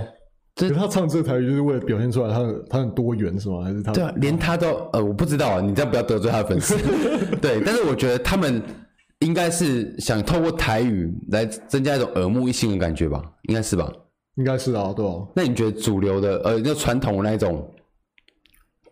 [0.56, 3.64] 可是他唱这个台语就是为了表现出来他很他很多元是吗？
[3.64, 3.92] 还是他？
[3.92, 6.78] 对啊，连他都呃，我不知道啊，你这样不要得罪他的粉丝。
[7.42, 8.62] 对，但是我觉得他们
[9.20, 13.92] 应该是想透过台语来增加一种耳目一新的感觉吧，应该是吧？
[14.36, 15.16] 应该是啊，对啊。
[15.36, 17.68] 那你觉得主流的呃，就传统的那一种？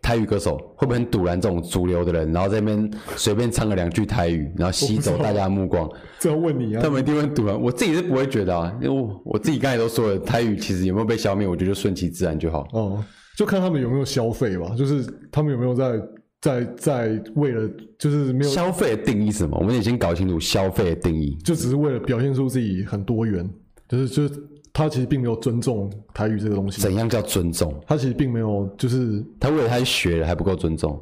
[0.02, 5.88] 台语歌手会不会很赌烂这种主流的人，然后在那边随便唱个两句台语，然后吸走大家的目光？
[6.18, 6.82] 这要问你啊！
[6.82, 7.58] 他们一定会赌烂。
[7.58, 12.66] 我自己是不会觉得啊，因为我我自己刚才都说了，台语其实有没有被消灭，我觉得就顺其自然就好。
[12.72, 13.04] 哦，
[13.38, 16.02] 就看他们有没有消费吧，就是他们有没有在
[16.40, 19.56] 在在为了就是没有消费的定义是什么？
[19.60, 23.48] 我们已经搞清楚消费的定义，就只是为了表现出自己很多元，
[23.88, 24.34] 就是就是。
[24.72, 26.80] 他其实并没有尊重台语这个东西。
[26.80, 27.78] 怎样叫尊重？
[27.86, 31.00] 他其实并没有，就是他为了他学了还不够尊重。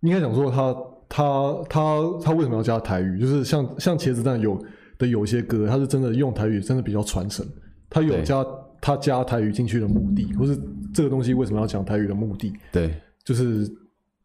[0.00, 0.74] 应该讲说他
[1.08, 3.18] 他他他为什么要加台语？
[3.18, 4.62] 就是像像茄子蛋有
[4.98, 7.46] 的有些歌，他是真的用台语，真的比较传神。
[7.88, 8.44] 他有加
[8.80, 10.58] 他加台语进去的目的，或是
[10.92, 12.52] 这个东西为什么要讲台语的目的？
[12.72, 12.92] 对，
[13.24, 13.70] 就是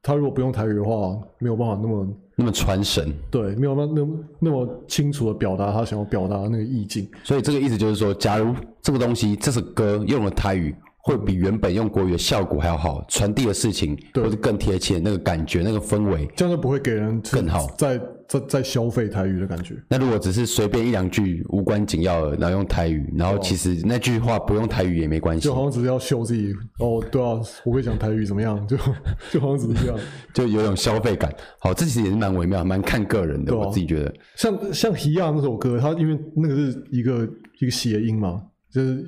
[0.10, 2.08] 他如果不用台语的话，没有办法那么。
[2.36, 4.08] 那么传神，对，没有那那
[4.40, 7.06] 那么清楚的表达他想要表达的那个意境。
[7.22, 10.74] 所以这个意思就是说，假如这个东西这首歌用了台语，
[11.10, 17.66] 会比原本用国语的效果还要好，传递的事情或者更贴切，那个感觉、那个氛围，这样就不会给人更好。
[17.80, 19.74] 在在在消费台语的感觉。
[19.90, 28.68] 那如果只是随便一两句无关紧要的，然后用台语，然后其实那句话不用台语也没关系，就好像只是要秀自己哦，对啊，我会讲台语怎么样？
[28.68, 28.78] 就
[29.32, 30.00] 就好像只是这样，
[30.32, 31.34] 就有种消费感。
[31.60, 33.58] 好，这其实也是蛮微妙，蛮看个人的。
[33.58, 37.28] 我自己觉得，像像《希亚》那首歌，它因为那个是一个
[37.60, 38.40] 一个谐音嘛，
[38.72, 39.04] 就是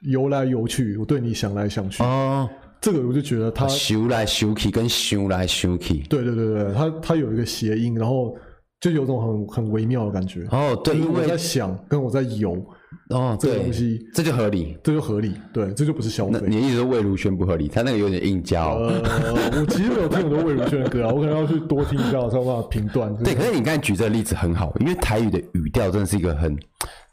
[0.00, 2.02] 游来游去，我对你想来想去。
[2.02, 2.48] 哦。
[2.80, 8.36] 这个我就觉得它想来想去跟想来想去，对对对对，它它有一个谐音，然后。
[8.80, 12.64] 就有种很很微妙的感觉哦，对，因为我在想，跟我在游
[13.10, 16.40] 哦，这个东西这就合理，这就合理，对，这就不是消费。
[16.46, 18.76] 你一直说魏如萱不合理，他那个有点硬胶。
[18.76, 19.02] 呃，
[19.34, 23.12] 我其实没有听很多魏如萱的歌啊，我可能要去多听一下，才有办法评断。
[23.16, 26.56] 对，可是你刚才举这个例子很好，因为台语的语调真的是一个很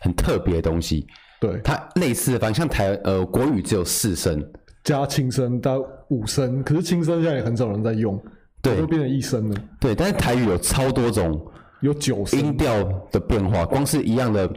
[0.01, 1.07] 很特别的东西。
[1.39, 4.43] 对，它类似的，反正像台呃国语只有四声
[4.83, 8.21] 加轻声到五声，可是轻声现在也很少人在用，
[8.61, 9.55] 对，都变成一声了。
[9.79, 11.51] 对，但是台语有超多种。
[11.81, 14.49] 有九声音调的变化，光是一样的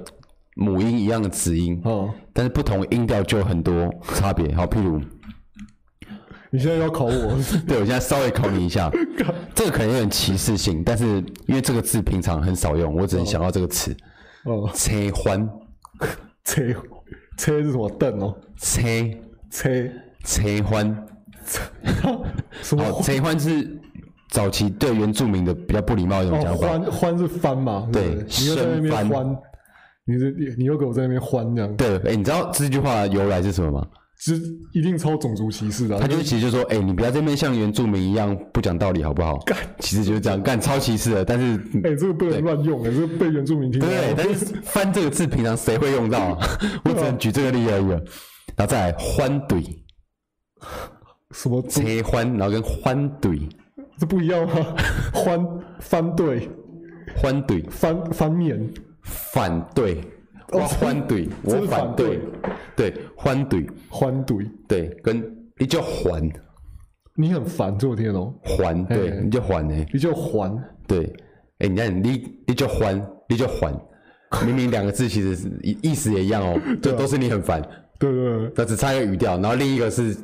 [0.55, 4.55] 母音，一样的子音，哦，但是不同音调就有很多差别。
[4.55, 4.99] 好，譬如
[6.51, 8.91] 你现在要考我， 对，我现在稍微考你一下，
[9.55, 13.95] 这个可能有点歧视性，但是因为这个字平常很少用，我只能想到这个词。
[14.45, 15.47] 哦，车欢，
[16.49, 16.63] 车
[17.37, 18.37] 车是什么凳哦？
[18.57, 18.83] 车
[19.51, 19.69] 车
[20.25, 21.07] 车欢，
[22.63, 23.03] 什么？
[23.03, 23.79] 车欢是。
[24.31, 27.89] 早期对原住民的比较不礼貌的一种讲法，欢欢是翻嘛？
[27.91, 29.37] 对，你又在那边欢，
[30.05, 31.77] 你是你又给我在那边欢这样。
[31.77, 33.87] 对，哎，你知道这句话由来是什么吗？
[34.19, 34.35] 是
[34.73, 35.99] 一定超种族歧视的。
[35.99, 39.39] 他就是其实就说，哎，你不要这边像原住民一样不讲道理，好不好？
[39.47, 41.25] 干，其实就是这样干，超歧视的。
[41.25, 41.55] 但是，
[41.85, 43.87] 哎，这个不能乱用，哎，这个被原住民听到。
[43.87, 46.19] 对，但是“翻”这个字平常谁会用到？
[46.19, 46.49] 啊
[46.85, 47.89] 我只能举这个例子而已。
[48.57, 49.65] 然后再来“欢怼”，
[51.31, 51.63] 什么？
[51.69, 53.49] 切欢，然后跟“欢怼”。
[53.99, 54.77] 这不一样吗？
[55.13, 55.47] 欢
[55.81, 56.49] 翻对，
[57.17, 58.69] 欢对，翻翻面，
[59.03, 60.01] 反对，
[60.53, 62.21] 我反对，我反对，
[62.75, 65.23] 对，反对，反对，对，跟
[65.59, 66.31] 你叫还，
[67.15, 68.35] 你很烦，这我听得懂。
[68.45, 69.87] 还，对，你叫还呢？
[69.93, 71.13] 你叫还，对，
[71.59, 72.95] 哎，你看你，你叫还，
[73.29, 73.73] 你叫还，
[74.47, 77.61] 明明两个字其实是意意思也一样哦，这都是你很烦，
[77.99, 80.17] 对对，那只差一个语调，然后另一个是。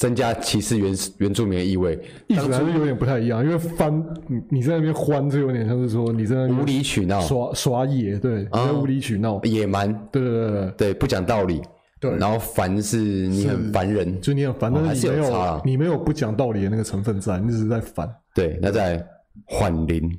[0.00, 1.92] 增加歧视原原住民的意味，
[2.26, 3.44] 意思还是有点不太一样。
[3.44, 3.94] 因为翻
[4.26, 11.60] 你你在那边欢，就有点像是说你在那边无理取闹、耍耍野，对，在无理取闹、野蛮，对对对对，不讲道理。
[12.00, 18.10] 对，然后烦是你很烦人，就你很烦，但是你没有你没有不讲道理的那个成分在，你只是在烦。
[18.34, 19.06] 对，那在
[19.44, 20.10] 缓灵，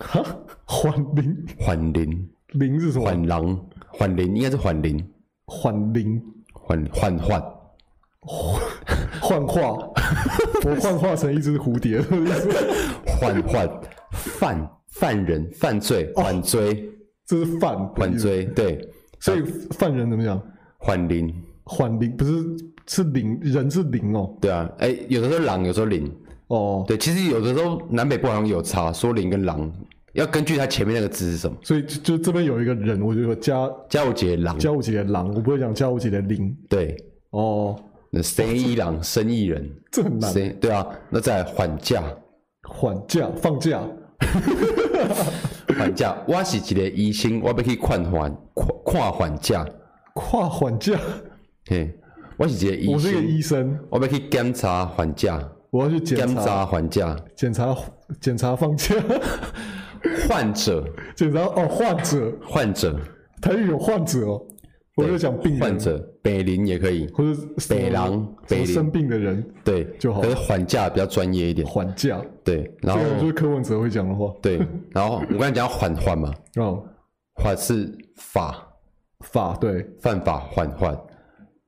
[0.00, 0.22] 哈，
[0.66, 3.06] 缓灵，缓灵，灵是什么？
[3.06, 5.02] 缓狼，缓灵应该是缓灵，
[5.46, 7.42] 缓灵，缓缓缓。
[9.20, 9.78] 幻化，
[10.64, 12.00] 我幻化成一只蝴蝶。
[13.20, 13.68] 缓缓
[14.10, 16.88] 犯犯人犯罪缓追，
[17.26, 18.88] 这是犯缓追对，
[19.20, 19.42] 所以
[19.72, 20.40] 犯人怎么讲？
[20.78, 22.32] 缓灵缓灵不是
[22.86, 24.36] 是灵人是灵哦。
[24.40, 26.10] 对啊，哎，有的时候狼，有时候灵
[26.48, 26.84] 哦。
[26.86, 29.70] 对，其实有的时候南北部好像有差，说灵跟狼
[30.12, 31.56] 要根据它前面那个字是什么。
[31.62, 36.56] 所以就这边有一个人，我就说加加五节狼，加五节狼，我不会讲加五节的灵。
[36.68, 36.96] 对
[37.30, 37.78] 哦。
[38.10, 40.32] 那生意人， 生意人，这很难。
[40.60, 42.02] 对啊，那再来缓假，
[42.62, 43.82] 缓假放假，
[45.78, 46.16] 缓假。
[46.26, 48.36] 我是一个医生，我要去看缓
[48.84, 49.66] 看缓假，
[50.14, 50.98] 看缓假。
[51.66, 51.94] 嘿，
[52.36, 56.64] 我是一个医生，我是一个医生，我要去检查缓假，我要去检查。
[56.64, 57.76] 缓假，检查
[58.20, 58.94] 检查放假。
[60.28, 60.84] 患者，
[61.16, 62.96] 检查哦，患者，患者，
[63.42, 64.40] 台语有患者哦。
[64.98, 70.20] 我就讲病人，患者，北林也可以，或者北狼，北生病的人，对就好。
[70.20, 74.58] 可是缓假比较专业一点，缓假，对，然后就是柯文哲会讲的话，对，
[74.90, 76.84] 然后我刚才讲缓缓嘛，哦，
[77.34, 78.66] 缓是法，
[79.20, 80.98] 法对，犯法缓缓，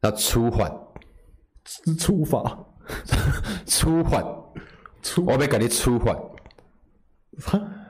[0.02, 0.70] 那初缓。
[1.66, 2.58] 是初法，
[3.66, 4.24] 初缓，
[5.02, 6.16] 初，我要给你初缓，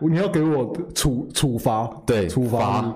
[0.01, 2.95] 你要给我处处罚，对，处罚。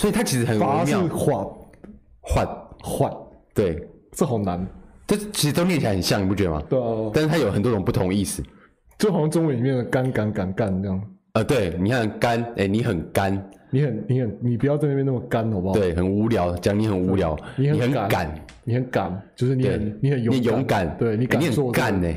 [0.00, 1.46] 所以它其实很微妙，是缓
[2.22, 2.48] 缓
[2.82, 3.12] 缓，
[3.52, 4.66] 对，这好难。
[5.06, 6.62] 这其实都念起来很像，你不觉得吗？
[6.70, 7.10] 对啊。
[7.12, 8.42] 但是它有很多种不同意思，
[8.96, 11.02] 就好像中文里面的干干干干这样。
[11.34, 15.74] 呃，对，你看干，哎，你很干，你很你很你不要在那边那么干，好不好？
[15.74, 18.34] 对，很无聊，讲你很无聊，你很敢，
[18.64, 22.08] 你很敢，就是你很你很勇勇敢，对你敢做干呢，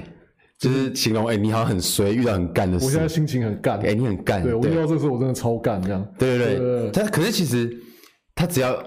[0.64, 2.86] 就是形容哎，你好像很衰，遇到很干的事。
[2.86, 4.42] 我现在心情很干，哎，你很干。
[4.42, 6.06] 对我遇到这事，我真的超干这样。
[6.18, 7.78] 对对对，他可是其实。
[8.36, 8.84] 他只要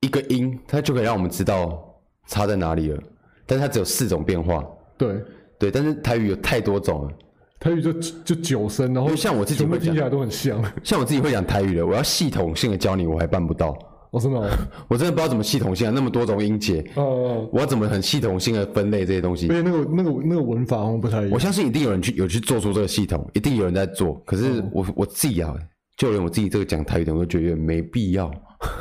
[0.00, 1.82] 一个音，他就可以让我们知道
[2.26, 3.02] 差在哪里了。
[3.46, 4.62] 但是它只有四种变化。
[4.98, 5.16] 对
[5.58, 7.12] 对，但是台语有太多种了。
[7.58, 10.62] 台语就就九声，然后像我自己会讲，听起来都很像。
[10.84, 13.74] 像我自己会讲台语的，我要系统性的教你，我还办不到。
[14.10, 14.50] 我真的，
[14.88, 16.84] 我真的不知道怎么系统性啊，那么多种音节。
[16.96, 17.48] 哦哦。
[17.52, 19.46] 我要怎么很系统性的分类这些东西？
[19.46, 21.30] 因为那个那个那个文法好像不太一样。
[21.32, 24.20] 我相信一定有人去有去做出这个系统，一定有人在做。
[24.24, 25.54] 可是我我自己啊。
[25.96, 28.32] 就连我自己这个讲台语的，我都觉得没必要。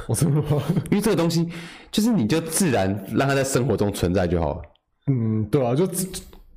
[0.08, 0.64] 我真的吗？
[0.90, 1.46] 因为这个东西，
[1.92, 4.62] 就是你就自然让它在生活中存在就好了。
[5.08, 5.86] 嗯，对啊，就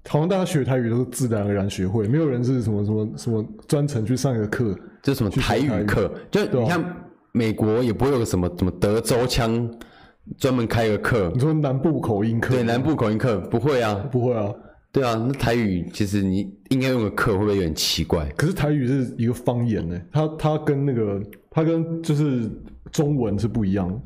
[0.08, 6.12] 好像大家学台语都是自然而然学会，没有人是什么什么什么专程去上一个课，就什么台语课。
[6.30, 6.96] 就你看
[7.32, 9.70] 美国也不会有个什么什么德州腔
[10.38, 11.30] 专门开个课。
[11.34, 12.54] 你说南部口音课？
[12.54, 14.52] 对，南部口音课不会啊，不会啊。
[14.92, 18.28] 对啊，那台语其实你应该用个课，会不会有点奇怪？
[18.36, 22.50] 可是台语是一个方言呢，它它跟那个它跟就是
[22.90, 23.98] 中文是不一样的，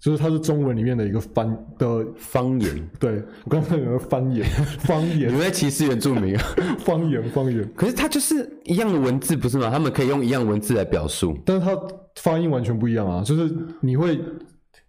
[0.00, 1.46] 就是它是中文里面的一个翻
[1.78, 2.90] 的方言。
[2.98, 4.44] 对，我刚才有个方言，
[4.80, 5.32] 方言。
[5.32, 6.42] 你在歧视原住民啊？
[6.80, 7.70] 方言，方言。
[7.76, 9.70] 可是它就是一样的文字，不是吗？
[9.70, 11.78] 他们可以用一样文字来表述，但是它
[12.16, 13.22] 发音完全不一样啊！
[13.22, 14.18] 就是你会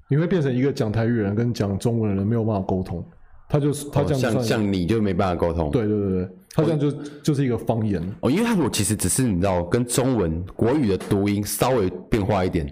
[0.08, 3.06] 你会变成一个讲台语人跟讲中文的人没有办法沟通。
[3.50, 6.90] 他就是他这样像像你就没办法沟通，对对对对，他这样就
[7.22, 12.66] 就是一个方言哦，因为他我其实只是你知道跟中文国语的读音稍微变化一点，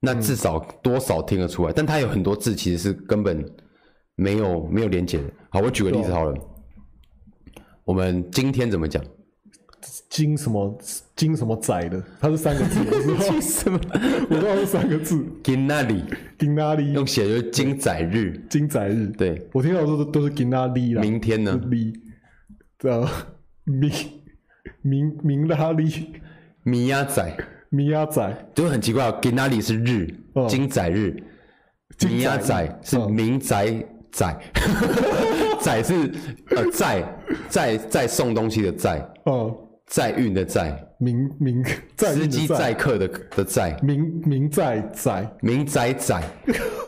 [0.00, 3.44] 那至少多少听得出来，但它有很多字其实是根本
[4.14, 5.24] 没有没有连结的。
[5.50, 6.36] 好，我举个例子好了，
[7.84, 9.02] 我们今天怎么讲？
[10.08, 10.78] 金什么
[11.14, 12.80] 金什么仔的，它是三个字，
[13.22, 13.78] 金什么？
[14.28, 15.24] 我知道是三个字。
[15.44, 16.02] 金那里，
[16.38, 19.06] 金那里，用写就是金仔日，金仔日。
[19.08, 21.02] 对，我听到都是都是金那里啦。
[21.02, 21.60] 明天呢？
[21.70, 21.92] 里，
[22.82, 23.06] 呃，
[23.64, 23.90] 明
[24.82, 26.14] 明明那里，
[26.64, 27.36] 米亚仔，
[27.76, 29.18] 米亚仔，就很奇怪哦。
[29.20, 30.08] 金那里是日，
[30.48, 31.14] 金仔日，
[32.08, 34.36] 米亚仔是明仔仔，
[35.60, 36.10] 仔是
[36.52, 37.04] 呃载
[37.50, 39.54] 载载送东西的载，哦。
[39.88, 41.64] 载运的载，明明
[41.96, 43.06] 司机载客的
[43.36, 46.20] 的载，明明载载，明仔仔，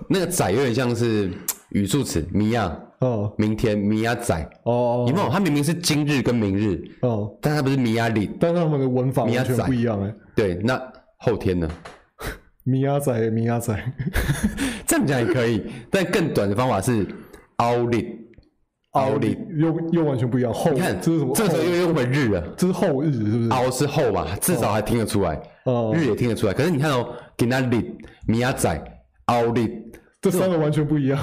[0.08, 1.30] 那个仔有点像是
[1.70, 10.14] 语助词，米亚哦，明天明亚仔哦，你看它明明是今日跟明日哦，但它不是米亚里，但是他们的文法完全不一样哎。
[10.34, 10.80] 对，那
[11.18, 11.68] 后天呢？
[12.64, 13.74] 米亚仔，米亚仔，
[14.86, 17.06] 这样讲也可以，但更短的方法是
[17.56, 18.16] 奥利。
[18.92, 21.32] 凹里又又完全不一样，后你看这是什么？
[21.34, 23.50] 这时候又用回日了，这是后日是不是？
[23.50, 25.38] 凹是后吧，至少还听得出来。
[25.66, 26.54] 哦，日也听得出来。
[26.54, 27.06] 可是你看哦，
[27.36, 27.94] 给那里
[28.26, 28.82] 米亚仔
[29.26, 29.70] 凹里，
[30.22, 31.18] 这三个完全不一样。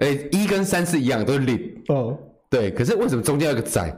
[0.00, 1.82] 哎，一跟三是一样，都是里。
[1.88, 2.18] 哦，
[2.50, 2.70] 对。
[2.72, 3.96] 可是为什么中间有个仔？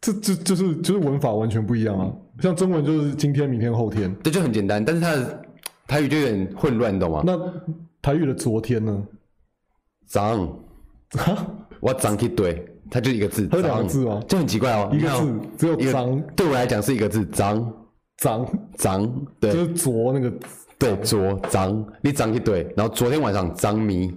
[0.00, 2.12] 这这就是就是文法完全不一样啊。
[2.40, 4.84] 像中文就是今天、明天、后天，这就很简单。
[4.84, 5.42] 但是它的
[5.86, 7.22] 台语就有点混乱，你懂吗？
[7.24, 7.36] 那
[8.02, 9.02] 台语的昨天呢？
[10.06, 10.48] 脏。
[11.80, 14.20] 我脏去对，它就一个字，它两个字吗？
[14.26, 14.90] 就很奇怪哦。
[14.92, 17.72] 一个字只有脏，对我来讲是一个字，脏
[18.18, 18.46] 脏
[18.76, 20.32] 脏，对，就是昨那个
[20.78, 24.12] 对昨脏，你脏去对，然后昨天晚上脏咪，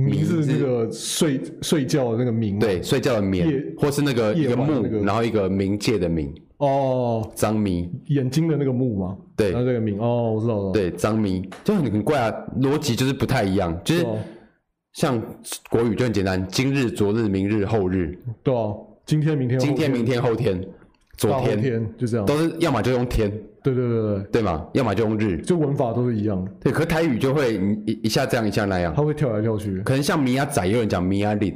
[0.00, 3.46] 咪是那个睡睡觉的那个冥，对，睡觉的眠，
[3.78, 9.16] 或是那个一个目，然后一个冥界的冥，哦，张迷，眼睛的那个目吗？
[9.36, 11.48] 对，然后这个冥，哦，我知道了，对，张迷。
[11.64, 14.06] 就很很怪啊，逻辑就是不太一样，就是。
[14.92, 15.22] 像
[15.70, 18.18] 国语就很简单，今日、昨日、明日、后日。
[18.42, 18.74] 对啊，
[19.06, 20.60] 今天、明天、今天、明天、后天、
[21.16, 23.30] 昨天，天就这样，都是要么就用天。
[23.62, 24.66] 对对对对，对嘛？
[24.74, 26.46] 要么就用日，就文法都是一样。
[26.60, 27.54] 对，可台语就会
[27.86, 29.80] 一一下这样，一下那样，它会跳来跳去。
[29.82, 31.54] 可能像米亚仔，有人讲米亚林，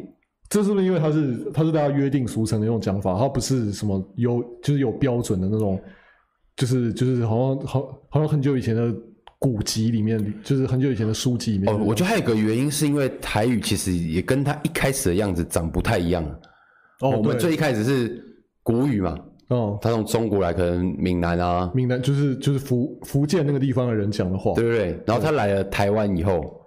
[0.48, 3.18] 这是不是因为它是它是大家约定俗成的那种讲法？
[3.18, 5.80] 它不是什么有就是有标准的那种，
[6.56, 7.80] 就是就是好像好
[8.10, 8.94] 好像很久以前的
[9.38, 11.74] 古籍里面，就是很久以前的书籍里面。
[11.74, 16.24] 哦，我觉得还有一个原因是因为台语其实也跟它一开始的样子长不太一样。
[17.00, 18.22] 哦，我们最一开始是
[18.62, 19.18] 国语嘛。
[19.54, 24.98] 哦，他从中国来，可能闽南啊，闽南就是就是福福建那个地方的人讲的话，对不对？
[25.06, 26.60] 然后他来了台湾以后，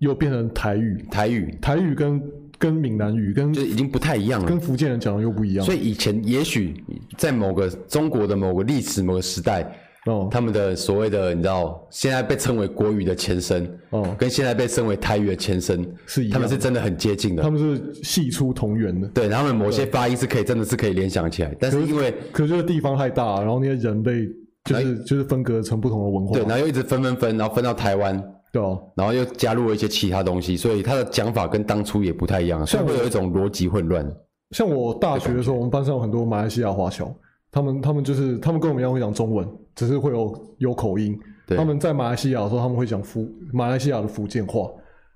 [0.00, 2.22] 又变成台语，台语，台语跟
[2.58, 5.66] 跟闽南语跟就已经不太一样了，跟福建人讲的又不一样。
[5.66, 6.74] 所以以前也许
[7.18, 9.70] 在某个中国的某个历史某个时代。
[10.06, 24.28] 哦，他们的所谓的你知道，现在被称为国语的前身，哦，跟现在被称为台语的前身是一样，他们是真的很接近的，他们是系出同源的，对，他们某些发音是可以真的是可以联想起来，但是因为可是这个地方太大，然后那些人被
[24.64, 28.20] 就是就是分隔成不同的文化，对，然后又一直分分分，然后分到台湾，
[28.52, 34.04] 对哦，然后又加入了一些其他东西，所以他的讲法跟当初也不太一样，所以会有一种逻辑混乱。
[34.50, 37.14] 像我大学的时候，我们班上有很多马来西亚华侨。
[37.52, 41.16] 他们他们就是他们跟我们一样会讲中文，只是会有有口音。
[41.54, 44.70] 他们在马来西亚的时候，他们会讲福马来西亚的福建话，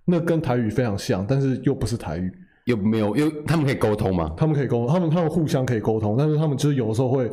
[0.05, 2.31] 那跟台语非常像，但是又不是台语，
[2.67, 4.35] 又没有，又他们可以沟通吗？
[4.37, 7.31] 他们可以沟通，他们他们互相可以沟通，但是他们就是有的时候会，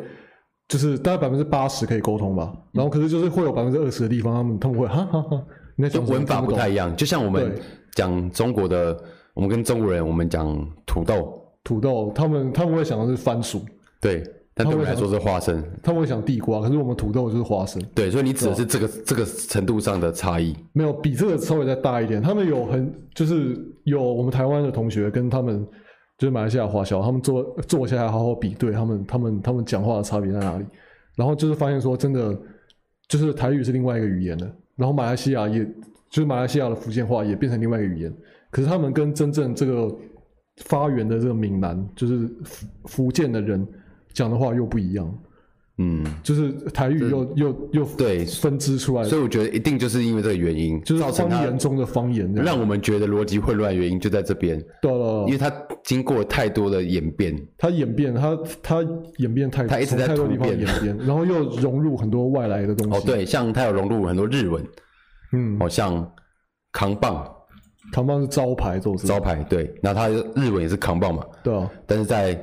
[0.69, 5.43] 就是大概百分之八十可以沟通吧，然后可是就是会有百分之二十的地方，他们他们会哈哈哈，
[5.75, 7.53] 那种文法不太一样，就像我们
[7.93, 8.97] 讲中国的，
[9.33, 13.65] 我们跟中国人我们讲土豆，土豆，他们他们会想的是番薯，
[13.99, 14.23] 对。
[14.55, 17.81] 但对我们来说是花生，他们会想地瓜，可是我们土豆就是花生。
[17.95, 20.55] 对，所以你指的是这个这个程度上的差异？
[20.73, 22.21] 没有，比这个稍微再大一点。
[22.21, 25.65] 他们有很就是有我们台湾的同学跟他们
[26.19, 30.65] 就是马来西亚华侨，他们坐坐下来好好比对他们他们他们讲话的差别在哪里，
[31.15, 32.39] 然后就是发现说真的
[33.07, 34.45] 就是台语是另外一个语言的，
[34.75, 35.65] 然后马来西亚也
[36.11, 38.13] 就是马来西亚的福建话也变成另外一个语言，
[38.51, 39.91] 可是他们跟真正这个
[40.57, 43.67] 发源的这个闽南就是福福建的人。
[44.13, 45.19] 讲的话又不一样，
[45.79, 48.25] 嗯，就是台语又又又对。
[48.25, 54.63] 分支出来，所以我觉得一定就是因为这个原因，就是方言中的方言，让我们觉得逻辑混乱的原因就在这边。
[54.81, 55.51] 对了，因为它
[55.83, 58.87] 经过太多的演变，它演变，它它
[59.17, 60.59] 演变太，它一直在突变。
[60.59, 62.93] 演变，然后又融入很多外来的东西。
[62.95, 64.63] 哦，对，像它有融入很多日文，
[65.31, 66.07] 嗯，好像
[66.71, 67.27] 扛棒，
[67.91, 72.39] 扛棒是招牌，做招牌，对，那它日文也是扛棒嘛，对啊，但是在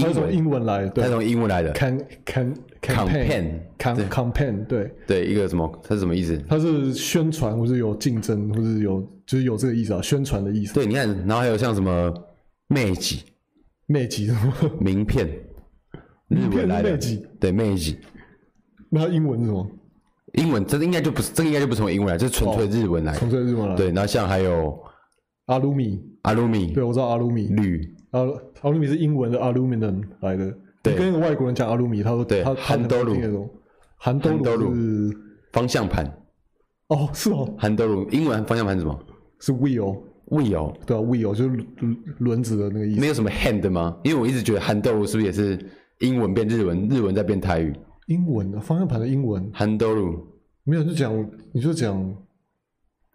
[0.00, 1.72] 他从英文来的，他从英文来的。
[1.72, 5.70] can can campaign，can campaign，对对，一个什么？
[5.82, 6.42] 它是什么意思？
[6.48, 10.74] 它是宣传，或是有竞争，或是有就是有这个意思啊，宣传的意思。
[10.74, 12.12] 对，你看，然后还有像什么
[12.68, 13.22] 妹吉，
[13.86, 14.52] 妹吉什么？
[14.80, 15.28] 名片，
[16.28, 16.98] 日文来的。
[17.38, 17.98] 对，妹吉。
[18.88, 19.70] 那它英文是什么？
[20.34, 23.12] 英文这应该就不是，这个应该就不是从英文来，这是纯粹日文来。
[23.14, 23.74] 纯粹日文来。
[23.76, 24.78] 对，然后像还有
[25.46, 27.94] 阿鲁米，阿鲁米，对我知道阿鲁米，铝。
[28.10, 28.20] 阿
[28.62, 33.48] 阿鲁米是英文的 aluminum 来的，对，跟一个外国人讲阿鲁米，他说对，他韩德鲁，
[33.96, 35.16] 韩德鲁是。
[35.52, 36.06] 方向盘，
[36.90, 38.08] 哦，是哦，韩德鲁。
[38.10, 38.96] 英文方向盘什么？
[39.40, 43.00] 是 wheel，wheel，对啊，wheel 就是轮轮子的那个意思。
[43.00, 43.98] 没有什么 hand 吗？
[44.04, 45.58] 因为我一直觉得韩德鲁是不是也是
[45.98, 47.74] 英文变日文，日文再变台语？
[48.06, 50.24] 英文的方向盘的英文，韩德鲁。
[50.62, 51.12] 没有就讲，
[51.52, 52.16] 你就讲。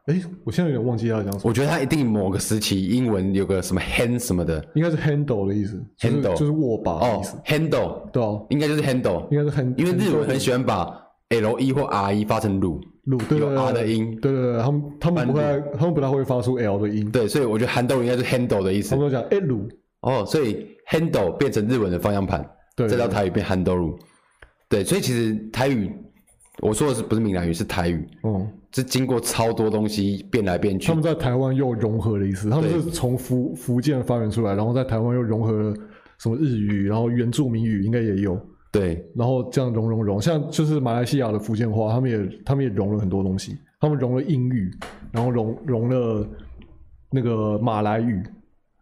[0.06, 1.41] 哎，我现在有点忘记要讲什么。
[1.45, 7.36] 我觉得他一定某个时期英文有个什么 hand 什么的，应该是 handle 的意思，handle 就是握把的意思。
[7.43, 10.86] handle 对哦，应该就是 handle，应该是 handle，因为日文很喜欢把
[11.30, 14.16] l e 或 r e 发成鲁鲁，有 r 的音。
[14.22, 17.10] 对对对，他们他们不太，他们不太会发出 l 的音。
[17.10, 18.91] 对，所以我觉得 handle 应该是 handle 的意思。
[18.91, 19.68] 他们都讲哎鲁
[20.01, 23.97] 哦，所以 handle 变成日文的方向盘，对，再到台语变 handle。
[24.70, 25.91] 对，所以其实台语。
[26.62, 28.08] 我说的是不是闽南语，是台语。
[28.24, 30.88] 嗯，是经过超多东西变来变去。
[30.88, 35.74] 他们在台湾又融合了一次，他们是从福福建发源出来，然后在台湾又融合了
[36.18, 38.39] 什么日语，然后原住民语应该也有。
[38.72, 44.72] 对，然后这样融融融，像就是马来西亚的福建话，他们也他们也融了很多东西，他们融了英语，
[45.12, 46.28] 然后融融了
[47.12, 48.24] 那个马来语。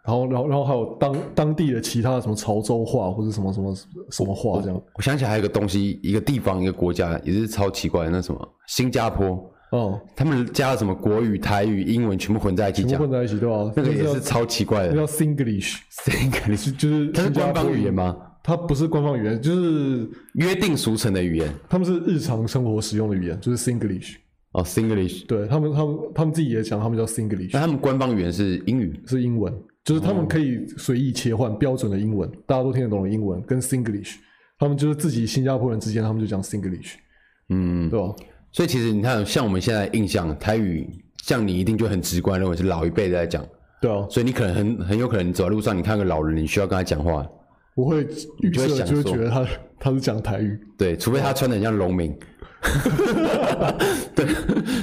[0.06, 3.76] 然后，然后，然后还有当当地的其他的什么潮州话或者什么什么
[4.12, 4.82] 什么话这样。
[4.96, 13.72] 我想起来还有一个东西，一个地方，一个国家也是超奇怪的，那什么新加坡哦，他们加了什么国语、台语、英文全部混在一起讲，混在一起对吧？
[13.76, 14.94] 那个也是超奇怪的。
[14.94, 18.16] 那叫 Singlish，Singlish 就是它是官方语言吗？
[18.44, 21.50] 它不是官方语言，就是约定俗成的语言。
[21.70, 24.16] 他们是日常生活使用的语言，就是 Singlish。
[24.52, 27.52] 哦，Singlish，对他们，他们他们自己也讲，他们叫 Singlish。
[27.54, 29.52] 那他们官方语言是英语，是英文，
[29.84, 34.16] 就是他们可以随意切换标准的英文，大家都听得懂的英文跟 Singlish。
[34.58, 36.94] 他们就是自己新加坡人之间，他们就讲 Singlish，
[37.50, 38.16] 嗯，对吧？
[38.54, 40.88] 所以其实你看，像我们现在印象台语，
[41.24, 43.46] 像你一定就很直观认为是老一辈在讲，
[43.82, 44.08] 对啊。
[44.10, 47.28] 所以你可能很很有可能走在路上，你看个老人，你需要跟他讲话，
[47.76, 48.08] 我会
[48.40, 49.46] 预设就会觉得他
[49.80, 52.16] 他是讲台语，对，除非他穿的很像农民。
[54.16, 54.26] 对，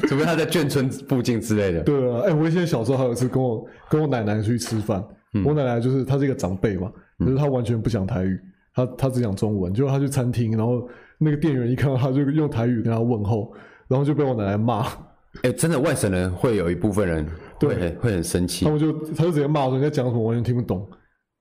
[0.08, 1.82] 除非他在眷村附近之类的。
[1.82, 5.02] 对啊，哎、欸，我以前小时候还有一次跟我跟我奶奶出去吃饭，
[5.34, 8.38] 嗯、我奶奶就是她是一个长辈嘛，可、就是她完全不讲台语，
[8.74, 9.72] 她她只讲中文。
[9.72, 10.86] 结果她去餐厅，然后
[11.18, 13.52] 那个店员一看到她就用台语跟她问候，
[13.88, 14.86] 然后就被我奶奶骂。
[15.42, 17.24] 哎、欸，真的外省人会有一部分人
[17.60, 20.84] 会对会很生气，他们就他就直接骂说你在讲什么，完全听不懂。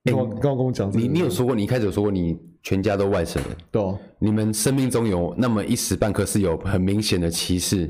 [0.03, 7.89] 你刚刚跟我讲，你你有说过，你一开始有说过，你全家都外省人，对啊，你们生命中有那么一时半刻是有很明显的歧视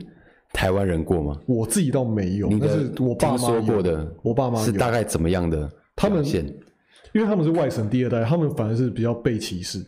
[0.53, 1.39] 台湾人过吗？
[1.47, 5.69] 我自己倒没有，但是我爸妈说过的，我爸妈是大概怎么样的？
[5.95, 6.23] 他们
[7.13, 9.83] 因为他们是外省第二代，他们反而是比较被歧视，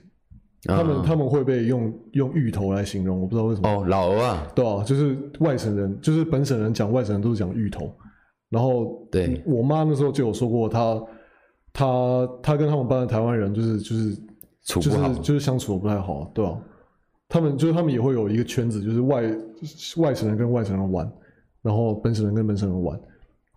[0.65, 3.69] 他们他们会被用用芋头来形容，我不知道为什么。
[3.69, 7.95] 哦，老鹅啊，对啊，就是外省人，就是本省人讲外省人都是讲芋头，
[8.49, 10.99] 然后对我妈那时候就有说过她。
[11.73, 14.13] 她她跟他们班的台湾人就是就是
[14.66, 16.59] 处不好，就是就是相处的不太好，对吧、啊？
[17.28, 19.24] 他们就是他们也会有一个圈子，就是外
[19.97, 21.09] 外省人跟外省人玩，
[21.62, 22.99] 然后本省人跟本省人玩。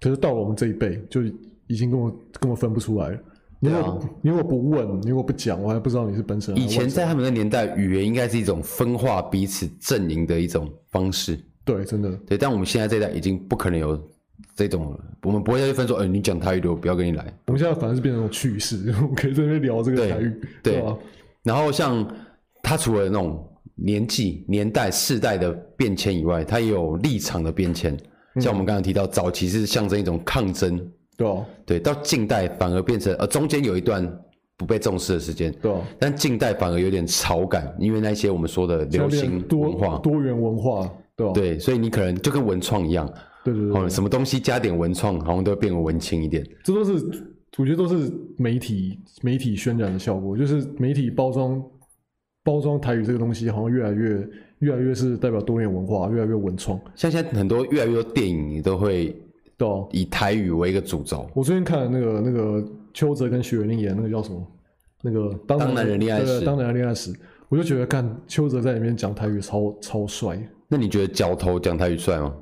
[0.00, 1.22] 可是到了我们这一辈，就
[1.66, 3.18] 已经跟我根本分不出来了。
[3.60, 6.62] 你如果、啊、你如果不问，你如果不讲，我还不知道你是本省人。
[6.62, 11.38] 以前在他们的年代，语言应该是一种分化彼此阵营的一种方式。
[11.64, 12.10] 对，真的。
[12.26, 14.00] 对，但我们现在这一代已经不可能有。
[14.56, 17.24] 这种我们不会再去分说，哎、欸，你讲台语的，我不要跟你来。
[17.46, 20.82] 我们现在反而是变成趣事， 我们可以在这边聊这个台语，对？
[21.42, 22.06] 然后像
[22.62, 27.96] 他除了那种年纪、年代、世代的变迁以外，他也有立场的变迁。
[28.40, 30.80] 像我们刚刚提到，早期是象征一种抗争，
[31.64, 34.04] 对到近代反而变成呃，中间有一段
[34.56, 40.90] 不被重视的时间，对啊，但近代反而有点潮感，因为那些我们说的流行文化、多元文化？
[41.32, 43.08] 对，所以你可能就跟文创一样。
[43.44, 46.44] 对对对，什么东西加点文创，好像都会变得文青一点。
[46.64, 46.94] 这都是
[47.56, 51.62] 我觉得都是媒体媒体渲染的效果，就是媒体包装
[52.42, 54.28] 包装台语这个东西，好像越来越
[54.60, 56.80] 越来越是代表多元文化，越来越文创。
[56.96, 59.14] 像现在很多越来越多电影，你都会
[59.56, 61.28] 都以台语为一个主轴。
[61.34, 64.46] 我最近看了那个那个邱泽跟许玮甯演那个叫什么？
[65.02, 67.12] 那个当当男人恋爱时，当男人恋爱时，
[67.50, 70.40] 我就觉得看邱泽在里面讲台语超超帅。
[70.66, 72.34] 那你觉得角头讲台语帅吗？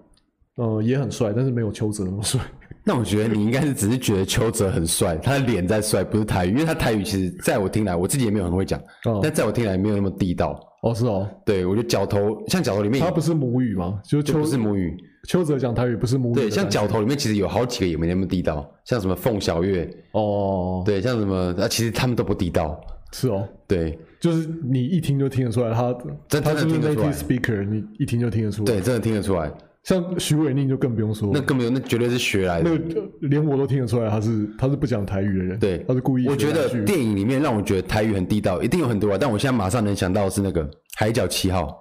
[0.56, 2.40] 呃，也很帅，但是没有邱泽那么帅。
[2.84, 10.58] 那我觉得你应该是只是觉得邱泽很帅，他的脸在帅，不是台语，因为他台语其实在我听来，我自己也没有很会讲，哦、但在我听来没有那么地道。
[10.82, 14.00] 哦，是哦，对，我觉得角头像角头里面，他不是母语吗？
[14.04, 14.96] 就邱就不是母语，
[15.28, 16.34] 邱泽讲台语不是母语。
[16.34, 22.78] 对，像角头里面其实有好几个也没那么地道，像什么凤小岳，哦，对，像什么啊，其实他们都不地道。
[23.12, 25.96] 是哦，对，就是你一听就听得出来，他
[26.28, 27.12] 真的听得出来。
[27.12, 29.52] speaker，你一听就听得出来，对，真的听得出来。
[29.84, 32.70] 像徐伟宁就更不用说，那更不用，那绝对是学来的。
[32.70, 35.58] 那个连我都听得出来，他是他是不讲台语的人。
[35.58, 36.28] 对，他是故意。
[36.28, 39.18] 我觉得电影里面让我觉得台语很地道，一定有很多啊。
[39.20, 40.64] 但我现在马上能想到的是那个
[40.96, 41.76] 《海角七号》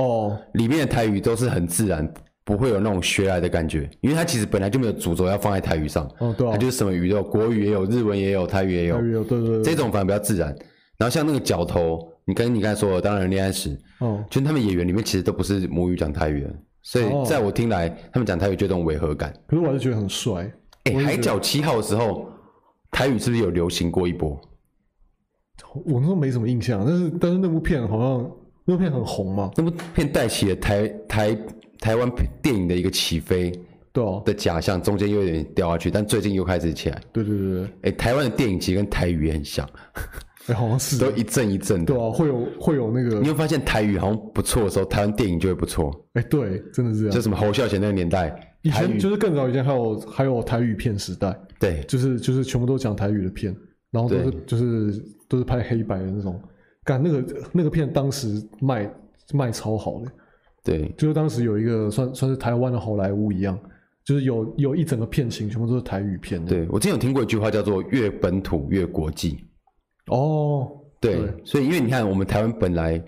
[0.00, 2.12] 哦，里面的台语都是很自然，
[2.44, 6.10] 不会有那种学来的感觉，因为它其实本来就没有主轴要放在台语上。
[6.18, 6.50] 哦，对啊。
[6.50, 8.96] 它就是什么语都有，国语也有，日文也有，台语也有。
[8.96, 9.62] 台语有，对对对。
[9.62, 10.48] 这种反而比较自然。
[10.98, 16.50] 然后像那个角头，你跟你刚才说的，当然恋爱时，哦，就他们演员里面其实都不是母语讲台语的。
[16.84, 19.32] 所以，在我听来，他们讲台语就有种违和感。
[19.46, 20.42] 可是我还是觉得很帅。
[20.84, 22.28] 哎、欸，海角七号的时候，
[22.90, 24.38] 台语是不是有流行过一波？
[25.86, 28.30] 我那时候没什么印象，但是但是那部片好像
[28.66, 29.50] 那部片很红嘛。
[29.56, 31.38] 那部片带起了台台
[31.78, 32.10] 台湾
[32.42, 33.50] 电影的一个起飞，
[33.90, 37.00] 对啊的假象，中间又有点掉下去，但最近又开始起来。
[37.12, 37.64] 对对对对。
[37.64, 39.66] 哎、欸，台湾的电影其实跟台语也很像。
[40.46, 40.98] 哎， 好像是。
[40.98, 45.92] 都一阵一阵的，对啊，会有会有那个，你会发现台语好像不错的时候，台湾电影就会不错。
[46.14, 47.14] 哎，对，真的是这样。
[47.14, 53.54] 就什么侯孝贤那个年代，以前就是更早以前还有还有台语片时代，对，就是就是全部都讲台语的片，
[53.90, 56.40] 然后都是就是都是拍黑白的那种，
[56.84, 58.90] 干那个那个片当时卖
[59.32, 60.10] 卖超好的，
[60.62, 63.58] 对，就是当时有一个算算是台湾的好莱坞一样，
[64.04, 66.44] 就是有有一整个片型全部都是台语片。
[66.44, 69.38] 对，我之前有听过一句话叫做“越本土越国际”。
[70.08, 73.02] 哦，对，所以因为你看，我们台湾本来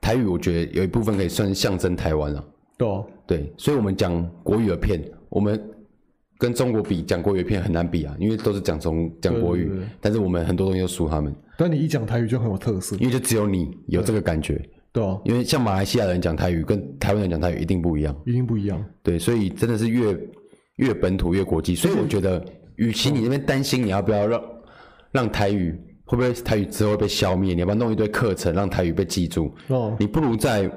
[0.00, 2.44] 台语，我觉得有一部分可以算是象征台湾了。
[2.76, 5.60] 对啊，对，所以我们讲国语的片，我们
[6.38, 11.34] 跟中国比讲国语的片很难比啊，因为都是讲中讲国语，对对对，但是我们很多东西都输他们。
[11.58, 18.82] 但你一讲台语就很有特色，因为就只有你有这个感觉，对啊，因为像马来西亚人讲台语跟台湾人讲台语一定不一样，一定不一样。
[19.02, 20.16] 对，所以真的是越
[20.76, 21.74] 越本土越国际。
[21.74, 22.42] 所以我觉得，
[22.76, 24.42] 与其你那边担心你要不要让
[25.10, 25.76] 让台语
[26.08, 29.54] 会不会台语之后会被消灭，你要不要弄一堆课程让台语被记住？
[29.68, 30.68] 哦，你不如在。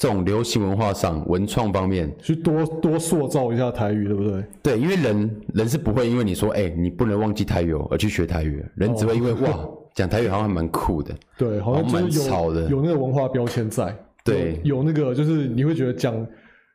[0.00, 4.44] 这种流行文化上、文创方面，去多多塑造一下台语，对不对？
[4.62, 13.92] 对，因为人人是不会因为你说，哎、欸，你不能忘记台语而去学台语，人只会因为、哦、 哇，讲台语好像还蛮酷的，对，好像蛮潮的，有那个文化标签在，
[14.24, 16.26] 对，有那个就是你会觉得讲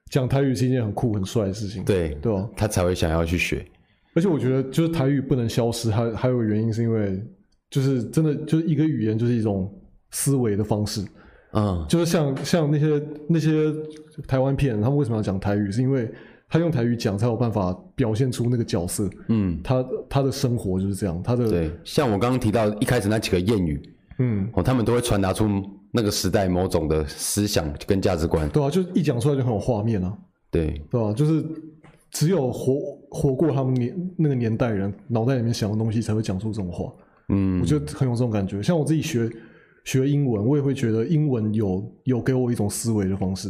[0.10, 2.46] 讲台语是一件很酷很帅的事情，对，对吧？
[2.58, 3.66] 他才会想要去学。
[4.16, 7.24] 而且我觉得，就是台语不能消失，还还有个原因是因为，
[7.74, 9.68] 就是真的就是一个语言就是一种
[10.12, 11.04] 思维的方式。
[11.54, 13.74] 嗯，就是像像那些那些
[14.28, 15.72] 台湾片，他们为什么要讲台语？
[15.72, 16.08] 是因为
[16.48, 19.10] 他用台语讲才有办法表现出那个角色。
[19.30, 21.20] 嗯，他他的生活就是这样。
[21.24, 23.82] 他的对，像我刚刚提到一开始那几个谚语，
[24.20, 25.50] 嗯，哦，他们都会传达出
[25.92, 28.48] 那个时代某种的思想跟价值观。
[28.50, 30.16] 对啊，就一讲出来就很有画面啊。
[30.52, 31.44] 对，对啊，就是
[32.12, 32.76] 只有活
[33.10, 36.92] 活过他们年那个年代人脑袋里面想的东西，才会讲出这种话。
[37.34, 38.62] 嗯，我觉得很有这种感觉。
[38.62, 39.30] 像我自己学。
[39.86, 43.50] 学英文，我也会觉得英文有有给我一种思维的方式。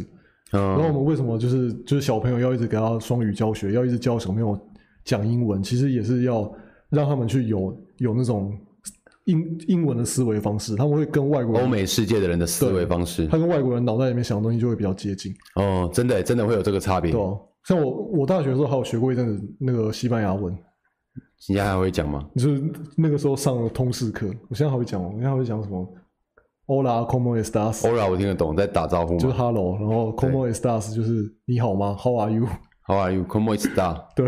[0.50, 4.58] 嗯，然后我们为什么就是就是小朋友要一直给他双语教学，要一直教小朋友
[5.04, 6.52] 讲英文，其实也是要
[6.90, 8.52] 让他们去有有那种
[9.26, 15.32] 英英文的思维方式，他们会跟外国人欧美世界的人的思维方式，他跟外国人脑袋里面想的东西就会比较接近。
[15.54, 17.12] 哦，真的真的会有这个差别。
[17.12, 17.30] 对啊，
[17.64, 20.58] 像我我大学的时候还有学过一阵子那个西班牙文，你
[21.46, 22.26] 现在还会讲吗？
[22.36, 25.08] 就是那个时候上了通识课，我现在还会讲吗？
[25.08, 25.86] 我现在还会讲什么
[26.66, 29.18] ？Hola，cómo estás？Hola，我听得懂，在打招呼。
[29.18, 34.06] 就是 Hello，然后 cómo estás 就是你好吗？How are you？How are you？cómo estás？
[34.16, 34.26] 对，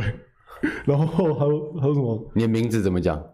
[0.84, 2.30] 然后还有还有什么？
[2.34, 3.24] 你的名字怎么讲？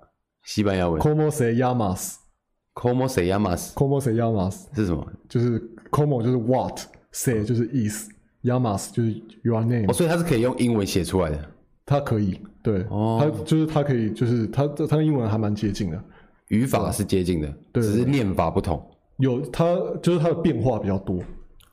[0.45, 1.01] 西班牙文。
[1.01, 4.67] Cómo se llamas？Cómo se llamas？Cómo se llamas？
[4.77, 5.05] 是什么？
[5.29, 5.61] 就是
[5.91, 9.87] cómo 就是 what，se 就是 is，llamas 就是 your name。
[9.89, 11.51] 哦，所以它是可以用英文写出来的。
[11.85, 16.03] 它可以，对，哦，它就是它可以，就是它它跟英文还蛮接近的，
[16.49, 18.81] 语法是接近的，对，只是念法不同。
[19.19, 21.19] 有它就是它的变化比较多，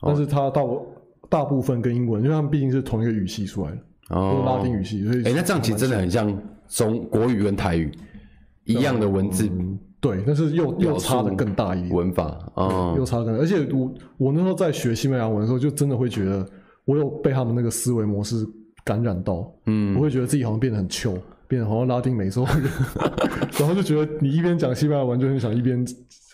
[0.02, 0.62] 但是它大
[1.28, 3.78] 大部分跟英文，因为他们毕竟是同一个语系出来的，
[4.10, 6.36] 哦，拉丁语系，所以哎、欸，那这样其实真的很像
[6.68, 7.90] 中国语跟台语
[8.64, 11.94] 一样的文字，嗯、对，但是又又差的更大一点。
[11.94, 16.46] 文法，嗯，又差的更大，而且我我那时候在学西班牙文的时候，就真的会觉得
[16.84, 18.46] 我有被他们那个思维模式
[18.84, 21.16] 感染到，嗯，我会觉得自己好像变得很穷。
[21.48, 22.46] 变得好像拉丁美洲，
[23.58, 25.84] 然后就觉得你一边讲西班牙文，就很想一边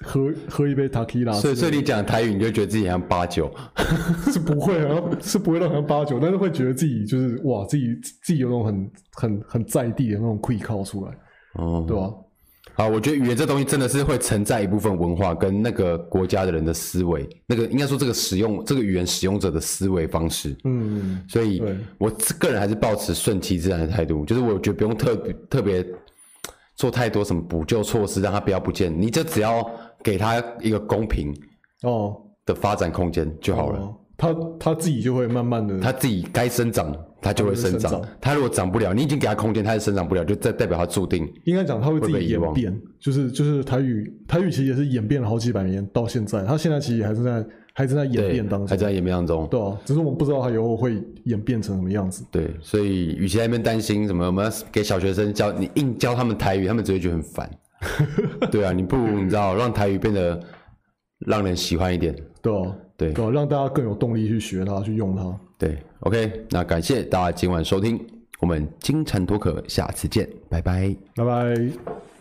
[0.02, 1.32] 喝喝一杯塔基拉。
[1.32, 3.50] 所以，所以你讲台语，你就觉得自己像八九，
[4.30, 11.12] 是不会，好像是不会到好像八九，但是会觉得自己就是哇，自己自己有那种很很很在地的那种 quick call 出来，
[11.54, 12.12] 哦，对吧、啊？
[12.76, 20.54] 好，我觉得语言这东西真的是会承载一部分文化跟那个国家的人的思维，那个应该说这个使用这个语言使用者的思维方式。
[20.64, 21.62] 嗯，所以
[21.96, 25.86] 我个人还是抱持顺其自然的态度，就是我觉得不用特别特别
[26.74, 29.66] 做太多什么补救措施，让它不要不见，你就只要
[30.02, 31.34] 给他一个公平
[31.80, 32.14] 哦
[32.44, 33.78] 的发展空间就好了。
[33.78, 38.02] 哦他他自己就会慢慢的，它自己该生长，它就会生长。
[38.20, 41.30] 它如果长不了，你已经给它空间，它也生长不了，就代代表它注定。
[41.44, 49.46] 应该讲它会自己演变，就是就是台语台语其实也是演变了好几百年到现在，它现在其实还是在还是在演变当中，还在演变当中。
[49.48, 52.24] 对啊，只是我们不知道它以后会演变成什么样子。
[52.30, 57.50] 对，所以与其在那边担心什么，我们要给小学生教你硬教他们台语，他们只会觉得很烦。
[58.50, 60.40] 对啊，你不如你知道让台语变得
[61.26, 62.16] 让人喜欢一点。
[62.40, 62.74] 对啊。
[62.96, 65.38] 对，让大家更有动力去学它，去用它。
[65.58, 68.00] 对，OK，那感谢大家今晚收听，
[68.40, 72.15] 我们金蝉脱壳，下次见，拜拜，拜拜。